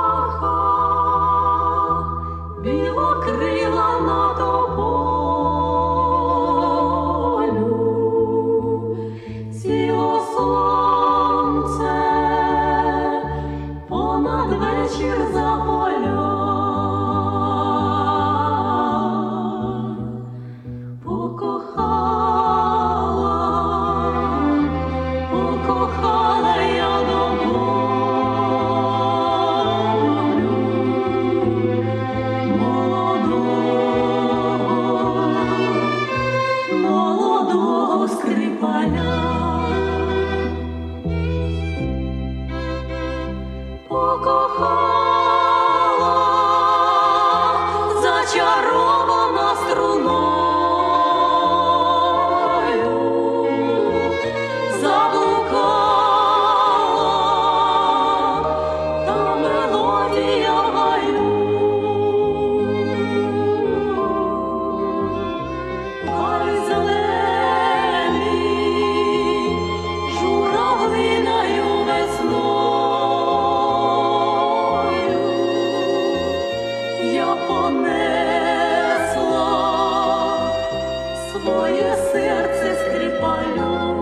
своє 81.38 81.96
серце 82.12 82.76
скрипалю. 82.86 83.94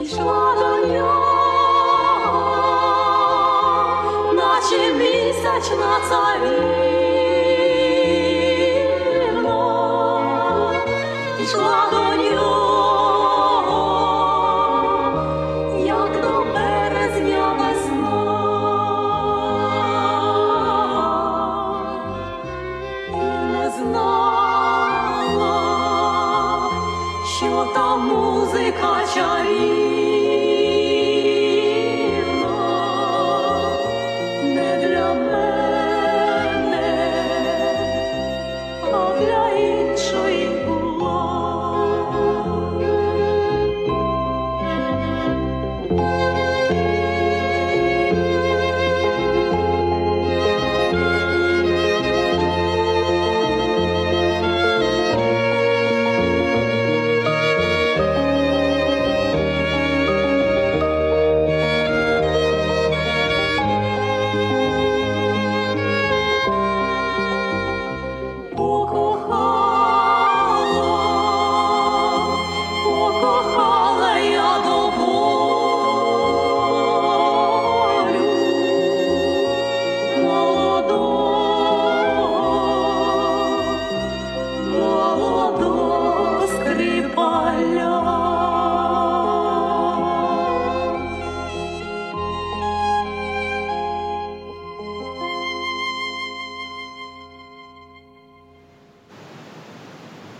Ішла 0.00 0.54
до 0.58 0.86
нього, 0.86 1.34
наче 4.34 4.94
місячна 4.94 6.00
царівна. 6.08 6.71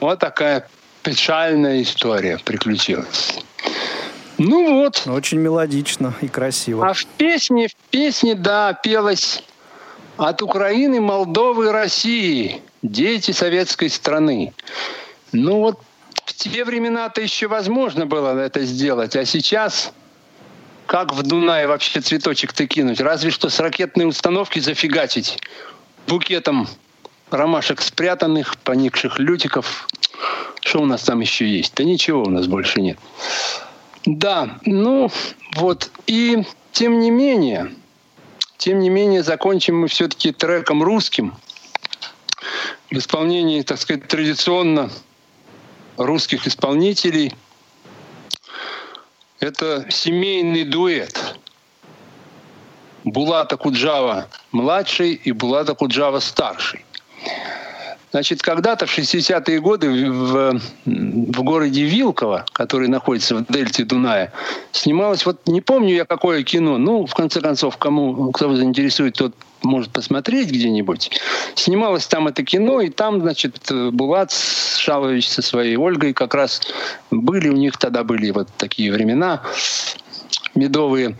Вот 0.03 0.19
такая 0.19 0.67
печальная 1.01 1.81
история 1.81 2.37
приключилась. 2.37 3.39
Ну 4.37 4.81
вот. 4.81 5.03
Очень 5.05 5.39
мелодично 5.39 6.13
и 6.19 6.27
красиво. 6.27 6.85
А 6.85 6.91
в 6.91 7.05
песне, 7.05 7.69
в 7.69 7.75
песне, 7.89 8.35
да, 8.35 8.73
пелось 8.73 9.41
от 10.17 10.41
Украины, 10.41 10.99
Молдовы, 10.99 11.71
России. 11.71 12.61
Дети 12.81 13.31
советской 13.31 13.89
страны. 13.89 14.53
Ну 15.31 15.59
вот 15.59 15.79
в 16.25 16.33
те 16.33 16.65
времена-то 16.65 17.21
еще 17.21 17.47
возможно 17.47 18.05
было 18.05 18.37
это 18.37 18.65
сделать, 18.65 19.15
а 19.15 19.23
сейчас 19.23 19.93
как 20.85 21.13
в 21.13 21.23
Дунае 21.23 21.65
вообще 21.65 22.01
цветочек-то 22.01 22.67
кинуть? 22.67 22.99
Разве 22.99 23.31
что 23.31 23.47
с 23.47 23.57
ракетной 23.57 24.05
установки 24.05 24.59
зафигачить 24.59 25.39
букетом 26.07 26.67
ромашек 27.33 27.81
спрятанных, 27.81 28.57
поникших 28.57 29.19
лютиков. 29.19 29.87
Что 30.61 30.81
у 30.81 30.85
нас 30.85 31.03
там 31.03 31.19
еще 31.19 31.47
есть? 31.47 31.73
Да 31.75 31.83
ничего 31.83 32.23
у 32.23 32.29
нас 32.29 32.47
больше 32.47 32.81
нет. 32.81 32.97
Да, 34.05 34.59
ну 34.65 35.11
вот. 35.55 35.91
И 36.07 36.43
тем 36.71 36.99
не 36.99 37.11
менее, 37.11 37.73
тем 38.57 38.79
не 38.79 38.89
менее, 38.89 39.23
закончим 39.23 39.79
мы 39.79 39.87
все-таки 39.87 40.31
треком 40.31 40.83
русским 40.83 41.35
в 42.89 42.97
исполнении, 42.97 43.61
так 43.61 43.79
сказать, 43.79 44.07
традиционно 44.07 44.89
русских 45.97 46.47
исполнителей. 46.47 47.33
Это 49.39 49.85
семейный 49.89 50.63
дуэт. 50.63 51.37
Булата 53.03 53.57
Куджава 53.57 54.29
младший 54.53 55.13
и 55.13 55.33
Булата 55.33 55.73
Куджава 55.73 56.19
старший. 56.19 56.85
Значит, 58.13 58.43
когда-то 58.43 58.85
в 58.85 58.95
60-е 58.95 59.59
годы 59.59 60.11
в, 60.11 60.61
в 60.85 61.43
городе 61.43 61.83
Вилково, 61.83 62.45
который 62.53 62.87
находится 62.87 63.33
в 63.35 63.45
дельте 63.49 63.85
Дуная, 63.85 64.31
снималось, 64.71 65.25
вот 65.25 65.47
не 65.47 65.61
помню 65.61 65.95
я 65.95 66.05
какое 66.05 66.43
кино, 66.43 66.77
ну, 66.77 67.07
в 67.07 67.15
конце 67.15 67.41
концов, 67.41 67.77
кому, 67.77 68.31
кто 68.31 68.55
заинтересует, 68.55 69.15
тот 69.15 69.33
может 69.63 69.91
посмотреть 69.91 70.51
где-нибудь. 70.51 71.09
Снималось 71.55 72.05
там 72.05 72.27
это 72.27 72.43
кино, 72.43 72.81
и 72.81 72.89
там, 72.89 73.19
значит, 73.21 73.71
Булат 73.71 74.31
Шалович 74.31 75.27
со 75.27 75.41
своей 75.41 75.75
Ольгой 75.75 76.13
как 76.13 76.35
раз 76.35 76.61
были, 77.09 77.49
у 77.49 77.55
них 77.55 77.77
тогда 77.77 78.03
были 78.03 78.29
вот 78.29 78.47
такие 78.57 78.91
времена 78.91 79.41
медовые. 80.53 81.17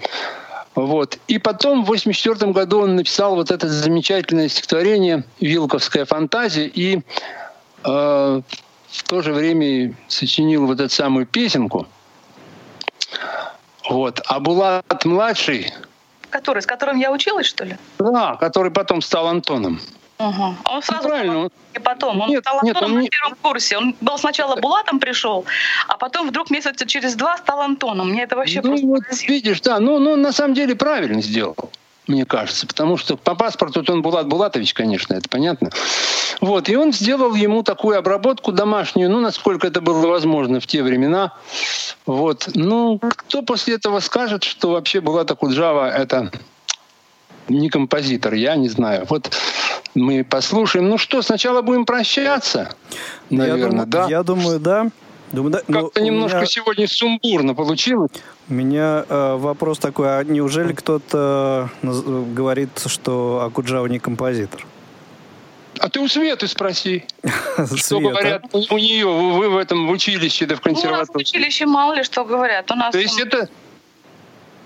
Вот. 0.75 1.19
И 1.27 1.37
потом 1.37 1.81
в 1.81 1.91
1984 1.91 2.51
году 2.51 2.81
он 2.81 2.95
написал 2.95 3.35
вот 3.35 3.51
это 3.51 3.67
замечательное 3.67 4.47
стихотворение 4.47 5.23
«Вилковская 5.39 6.05
фантазия» 6.05 6.65
и 6.65 7.01
э, 7.83 8.41
в 8.93 9.03
то 9.03 9.21
же 9.21 9.33
время 9.33 9.93
сочинил 10.07 10.65
вот 10.65 10.79
эту 10.79 10.93
самую 10.93 11.25
песенку. 11.25 11.87
Вот. 13.89 14.21
А 14.25 14.39
Булат 14.39 15.05
младший... 15.05 15.73
Который, 16.29 16.63
с 16.63 16.65
которым 16.65 16.97
я 16.97 17.11
училась, 17.11 17.45
что 17.45 17.63
ли? 17.63 17.77
Да, 17.99 18.35
который 18.37 18.71
потом 18.71 19.03
стал 19.03 19.27
Антоном. 19.27 19.79
Угу. 20.19 20.55
Он 20.65 20.81
сразу 20.83 21.07
правильно. 21.07 21.49
и 21.73 21.79
потом. 21.79 22.21
Он 22.21 22.29
Нет, 22.29 22.43
стал 22.43 22.59
нет, 22.63 22.75
Антоном 22.75 22.91
он 22.91 22.97
на 22.99 23.01
не- 23.03 23.09
первом 23.09 23.35
курсе. 23.41 23.77
Он 23.77 23.95
был 23.99 24.17
сначала 24.17 24.55
Булатом 24.55 24.99
пришел, 24.99 25.45
а 25.87 25.97
потом 25.97 26.27
вдруг 26.29 26.49
месяца 26.51 26.85
через 26.85 27.15
два 27.15 27.37
стал 27.37 27.61
Антоном. 27.61 28.09
Мне 28.11 28.23
это 28.23 28.35
вообще 28.35 28.61
Ну, 28.61 28.69
просто 28.69 28.85
вот 28.87 29.03
видишь, 29.27 29.61
да, 29.61 29.79
ну, 29.79 29.99
ну, 29.99 30.15
на 30.15 30.31
самом 30.31 30.53
деле 30.53 30.75
правильно 30.75 31.21
сделал, 31.21 31.55
мне 32.07 32.25
кажется, 32.25 32.67
потому 32.67 32.97
что 32.97 33.17
по 33.17 33.33
паспорту 33.33 33.83
он 33.91 34.01
Булат 34.01 34.27
Булатович, 34.27 34.73
конечно, 34.73 35.13
это 35.15 35.27
понятно. 35.29 35.71
Вот, 36.41 36.69
и 36.69 36.75
он 36.75 36.93
сделал 36.93 37.33
ему 37.33 37.63
такую 37.63 37.97
обработку 37.97 38.51
домашнюю, 38.51 39.09
ну, 39.09 39.19
насколько 39.19 39.65
это 39.67 39.81
было 39.81 40.05
возможно 40.07 40.59
в 40.59 40.67
те 40.67 40.83
времена. 40.83 41.33
Вот, 42.05 42.49
ну, 42.53 42.99
кто 42.99 43.41
после 43.41 43.75
этого 43.75 43.99
скажет, 43.99 44.43
что 44.43 44.69
вообще 44.69 45.01
Булата 45.01 45.35
Куджава— 45.35 45.89
это 45.97 46.31
не 47.49 47.69
композитор, 47.69 48.33
я 48.35 48.55
не 48.55 48.69
знаю. 48.69 49.05
Вот 49.09 49.29
мы 49.95 50.23
послушаем. 50.23 50.89
Ну 50.89 50.97
что, 50.97 51.21
сначала 51.21 51.61
будем 51.61 51.85
прощаться, 51.85 52.73
Я 53.29 53.37
наверное, 53.37 53.69
думаю, 53.69 53.87
да? 53.87 54.07
Я 54.09 54.23
думаю, 54.23 54.59
да. 54.59 54.87
Думаю, 55.31 55.51
да. 55.53 55.61
Но 55.67 55.83
Как-то 55.83 56.01
немножко 56.01 56.37
меня- 56.37 56.45
сегодня 56.45 56.87
сумбурно 56.87 57.55
получилось. 57.55 58.11
У 58.49 58.53
меня 58.53 59.03
э, 59.09 59.35
вопрос 59.37 59.79
такой, 59.79 60.19
а 60.19 60.23
неужели 60.23 60.73
кто-то 60.73 61.69
наз- 61.81 62.03
э, 62.05 62.33
говорит, 62.33 62.69
что 62.85 63.41
Акуджава 63.43 63.87
не 63.87 63.97
композитор? 63.99 64.65
А 65.79 65.89
ты 65.89 65.99
у 66.01 66.07
Светы 66.07 66.47
спроси. 66.47 67.03
Что 67.55 67.65
Света. 67.77 68.09
говорят 68.09 68.43
у, 68.53 68.59
у 68.75 68.77
нее, 68.77 69.07
вы, 69.07 69.49
в 69.49 69.57
этом 69.57 69.87
в 69.87 69.89
училище, 69.89 70.45
да 70.45 70.55
в 70.55 70.59
Ну, 70.65 70.71
у 70.71 70.73
нас 70.75 70.79
в 70.79 70.83
консерватории? 70.83 71.23
училище 71.23 71.65
мало 71.65 71.93
ли 71.93 72.03
что 72.03 72.25
говорят. 72.25 72.69
У 72.69 72.75
нас 72.75 72.91
То 72.91 72.99
есть 72.99 73.17
там- 73.17 73.27
это, 73.27 73.49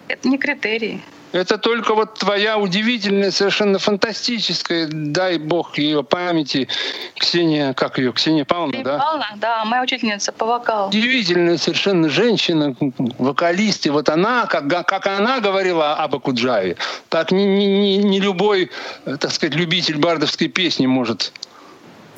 это 0.10 0.28
не 0.28 0.38
критерий. 0.38 1.02
Это 1.38 1.58
только 1.58 1.94
вот 1.94 2.16
твоя 2.16 2.58
удивительная, 2.58 3.32
совершенно 3.32 3.80
фантастическая, 3.80 4.88
дай 4.92 5.38
бог 5.38 5.78
ее 5.78 6.04
памяти, 6.04 6.68
Ксения, 7.16 7.74
как 7.74 8.00
ее, 8.00 8.12
Ксения 8.12 8.44
Павловна, 8.44 8.84
да? 8.84 8.98
Павловна, 8.98 9.34
да, 9.36 9.66
моя 9.66 9.84
учительница 9.84 10.32
по 10.32 10.46
вокалу. 10.46 10.90
Удивительная 10.90 11.58
совершенно 11.58 12.10
женщина, 12.10 12.76
вокалист. 13.18 13.86
И 13.86 13.90
вот 13.90 14.10
она, 14.10 14.46
как, 14.48 14.68
как 14.88 15.08
она 15.08 15.40
говорила 15.40 15.96
об 15.96 16.16
Акуджаве, 16.16 16.78
так 17.10 17.32
не, 17.32 17.46
не, 17.46 17.68
не, 17.68 17.98
не 17.98 18.20
любой, 18.20 18.72
э, 19.06 19.18
так 19.18 19.32
сказать, 19.32 19.56
любитель 19.56 19.98
бардовской 19.98 20.48
песни 20.48 20.88
может 20.88 21.32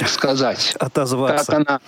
сказать. 0.08 0.76
Отозваться. 0.80 1.46
Как 1.46 1.56
она, 1.56 1.80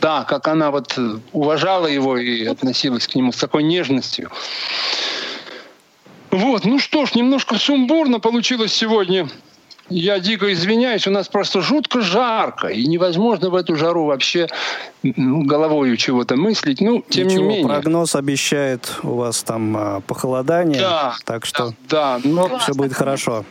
да, 0.00 0.24
как 0.24 0.48
она 0.48 0.70
вот 0.70 0.94
э, 0.96 1.18
уважала 1.32 1.86
его 1.86 2.16
и 2.16 2.46
относилась 2.46 3.06
к 3.06 3.14
нему 3.14 3.32
с 3.32 3.36
такой 3.36 3.62
нежностью. 3.62 4.30
Вот, 6.30 6.64
ну 6.64 6.78
что 6.78 7.06
ж, 7.06 7.14
немножко 7.14 7.56
сумбурно 7.56 8.20
получилось 8.20 8.72
сегодня. 8.72 9.28
Я 9.88 10.20
дико 10.20 10.52
извиняюсь, 10.52 11.08
у 11.08 11.10
нас 11.10 11.28
просто 11.28 11.60
жутко 11.60 12.00
жарко, 12.00 12.68
и 12.68 12.86
невозможно 12.86 13.50
в 13.50 13.56
эту 13.56 13.74
жару 13.74 14.04
вообще 14.04 14.46
ну, 15.02 15.42
головой 15.42 15.96
чего-то 15.96 16.36
мыслить. 16.36 16.80
Ну, 16.80 17.04
тем 17.08 17.26
Ничего, 17.26 17.42
не 17.42 17.48
менее. 17.48 17.66
прогноз 17.66 18.14
обещает 18.14 18.98
у 19.02 19.16
вас 19.16 19.42
там 19.42 19.76
а, 19.76 20.00
похолодание, 20.00 20.80
Да, 20.80 21.16
так 21.24 21.44
что 21.44 21.74
Да, 21.88 22.20
но 22.22 22.58
все 22.58 22.72
будет 22.72 22.92
хорошо. 22.92 23.44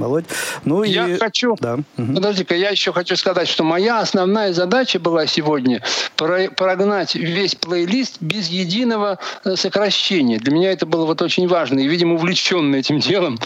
Володь, 0.00 0.24
ну 0.64 0.82
я 0.82 1.08
и... 1.08 1.18
хочу 1.18 1.56
Да. 1.60 1.78
Подожди-ка, 1.96 2.54
я 2.54 2.70
еще 2.70 2.92
хочу 2.92 3.16
сказать, 3.16 3.48
что 3.48 3.64
моя 3.64 4.00
основная 4.00 4.52
задача 4.52 4.98
была 4.98 5.26
сегодня 5.26 5.82
про- 6.16 6.48
прогнать 6.48 7.14
весь 7.14 7.54
плейлист 7.54 8.16
без 8.20 8.48
единого 8.48 9.18
э, 9.44 9.56
сокращения. 9.56 10.38
Для 10.38 10.52
меня 10.52 10.72
это 10.72 10.86
было 10.86 11.04
вот 11.06 11.22
очень 11.22 11.48
важно. 11.48 11.80
И, 11.80 11.88
видимо, 11.88 12.14
увлеченный 12.14 12.80
этим 12.80 12.98
делом, 12.98 13.38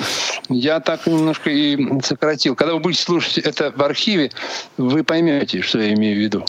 я 0.49 0.81
так 0.81 1.07
немножко 1.07 1.51
и 1.51 2.01
сократил. 2.03 2.55
Когда 2.55 2.75
вы 2.75 2.81
будете 2.81 3.03
слушать 3.03 3.39
это 3.39 3.73
в 3.75 3.83
архиве, 3.83 4.31
вы 4.77 5.05
поймете, 5.05 5.63
что 5.63 5.81
я 5.81 5.93
имею 5.95 6.17
в 6.17 6.21
виду. 6.21 6.45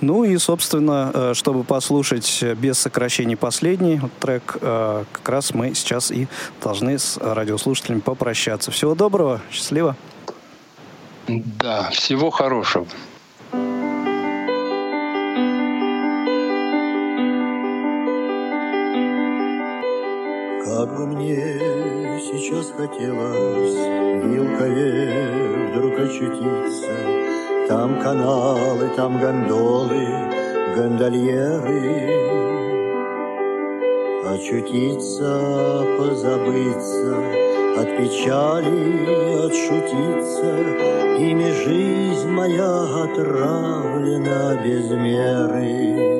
Ну 0.00 0.24
и, 0.24 0.36
собственно, 0.38 1.10
э, 1.12 1.34
чтобы 1.34 1.64
послушать 1.64 2.42
без 2.56 2.78
сокращений 2.78 3.36
последний 3.36 4.00
трек, 4.18 4.56
э, 4.60 5.04
как 5.12 5.28
раз 5.28 5.54
мы 5.54 5.74
сейчас 5.74 6.10
и 6.10 6.28
должны 6.62 6.98
с 6.98 7.18
радиослушателями 7.18 8.00
попрощаться. 8.00 8.70
Всего 8.70 8.94
доброго, 8.94 9.40
счастливо. 9.50 9.96
Да, 11.28 11.90
всего 11.90 12.30
хорошего. 12.30 12.86
Как 20.64 20.96
бы 20.96 21.06
мне 21.06 22.18
сейчас 22.20 22.70
хотелось 22.70 23.76
в 24.22 24.26
Вилкове 24.26 25.70
вдруг 25.72 25.98
очутиться. 25.98 27.19
Там 27.70 28.00
каналы, 28.02 28.88
там 28.96 29.20
гондолы, 29.20 30.04
гондольеры. 30.74 32.18
Очутиться, 34.26 35.86
позабыться, 35.96 37.14
от 37.78 37.96
печали 37.96 39.06
отшутиться. 39.46 40.50
Ими 41.20 41.52
жизнь 41.62 42.28
моя 42.28 43.04
отравлена 43.04 44.56
без 44.64 44.90
меры. 44.90 46.10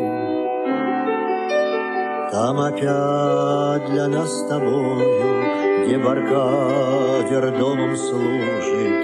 Там 2.30 2.60
опять 2.60 3.90
для 3.90 4.06
нас 4.06 4.38
с 4.38 4.46
тобою, 4.46 5.84
где 5.84 5.98
баркадер 5.98 7.58
домом 7.58 7.96
служит, 7.96 8.99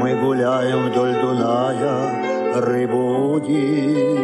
мы 0.00 0.14
гуляем 0.14 0.88
вдоль 0.88 1.12
Дуная, 1.20 2.58
рыбу 2.58 3.34
удим. 3.34 4.16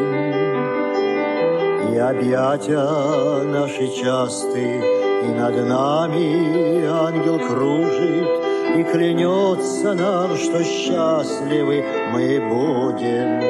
И 1.93 1.99
объятия 1.99 3.43
наши 3.45 3.89
часты, 3.89 4.81
и 5.23 5.29
над 5.39 5.69
нами 5.69 6.87
ангел 6.87 7.39
кружит, 7.39 8.29
и 8.75 8.85
клянется 8.85 9.93
нам, 9.93 10.35
что 10.37 10.65
счастливы 10.65 11.85
мы 12.13 12.41
будем. 12.49 13.43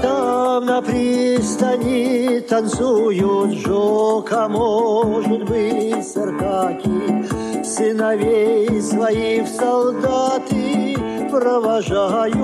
Там 0.00 0.64
на 0.66 0.80
пристани 0.80 2.38
танцуют 2.38 3.58
жок, 3.58 4.30
а 4.30 4.48
может 4.48 5.44
быть 5.44 6.06
циркаки, 6.06 7.51
Сыновей 7.74 8.82
своих 8.82 9.48
солдаты 9.48 10.94
провожают. 11.30 12.36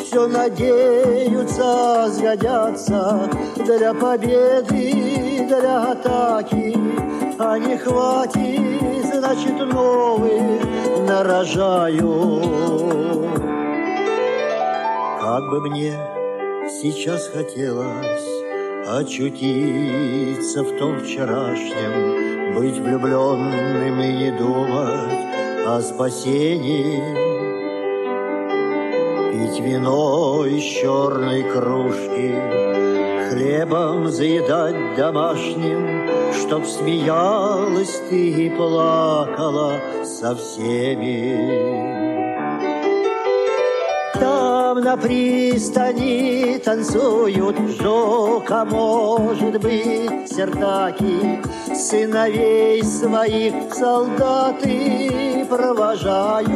Все 0.00 0.28
надеются, 0.28 2.06
сгодятся 2.08 3.28
для 3.56 3.92
победы, 3.94 5.44
для 5.48 5.90
атаки, 5.90 6.78
А 7.40 7.58
не 7.58 7.76
хватит, 7.76 9.06
значит, 9.12 9.58
новых 9.58 10.62
нарожают. 11.04 12.04
Как 15.20 15.50
бы 15.50 15.60
мне 15.62 15.98
сейчас 16.80 17.26
хотелось 17.26 18.38
очутиться 18.86 20.62
в 20.62 20.78
том 20.78 21.00
вчерашнем, 21.00 22.27
быть 22.58 22.78
влюбленным 22.78 24.00
и 24.00 24.12
не 24.14 24.30
думать 24.32 25.28
о 25.64 25.80
спасении. 25.80 27.00
Пить 29.30 29.60
вино 29.60 30.44
из 30.44 30.64
черной 30.64 31.44
кружки, 31.44 32.34
Хлебом 33.30 34.08
заедать 34.08 34.96
домашним, 34.96 36.08
Чтоб 36.32 36.64
смеялась 36.64 38.02
ты 38.10 38.30
и 38.30 38.50
плакала 38.50 39.74
со 40.04 40.34
всеми. 40.34 42.07
На 44.80 44.96
пристани 44.96 46.56
танцуют 46.64 47.56
жок, 47.80 48.48
а 48.48 48.64
может 48.64 49.60
быть 49.60 50.28
сертаки, 50.30 51.42
Сыновей 51.74 52.84
своих 52.84 53.74
солдаты 53.74 55.44
провожают. 55.50 56.48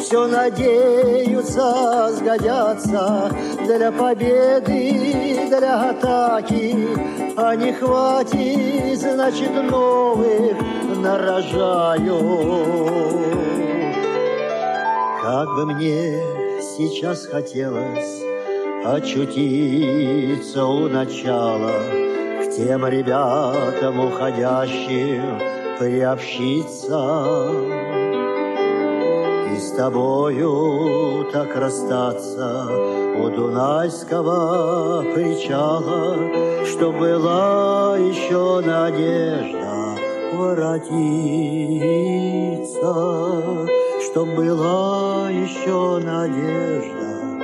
Все 0.00 0.26
надеются, 0.26 2.10
сгодятся 2.16 3.30
для 3.64 3.92
победы, 3.92 5.46
для 5.48 5.90
атаки, 5.90 6.88
А 7.36 7.54
не 7.54 7.72
хватит, 7.72 8.98
значит, 8.98 9.52
новых 9.70 10.56
нарожают. 11.00 12.10
Как 15.22 15.54
бы 15.54 15.66
мне 15.66 16.18
сейчас 16.62 17.26
хотелось 17.26 18.22
очутиться 18.86 20.64
у 20.64 20.88
начала 20.88 21.82
К 22.42 22.50
тем 22.56 22.86
ребятам 22.86 24.00
уходящим 24.00 25.38
приобщиться. 25.78 27.50
И 29.52 29.58
с 29.58 29.72
тобою 29.72 31.26
так 31.30 31.54
расстаться 31.54 32.66
у 33.18 33.28
Дунайского 33.28 35.02
причала 35.14 36.16
Что 36.64 36.92
была 36.92 37.98
еще 37.98 38.62
надежда 38.64 39.98
воротиться 40.32 41.10
что 44.10 44.26
была 44.26 45.30
еще 45.30 46.00
надежда 46.00 47.38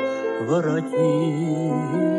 воротиться. 0.48 2.15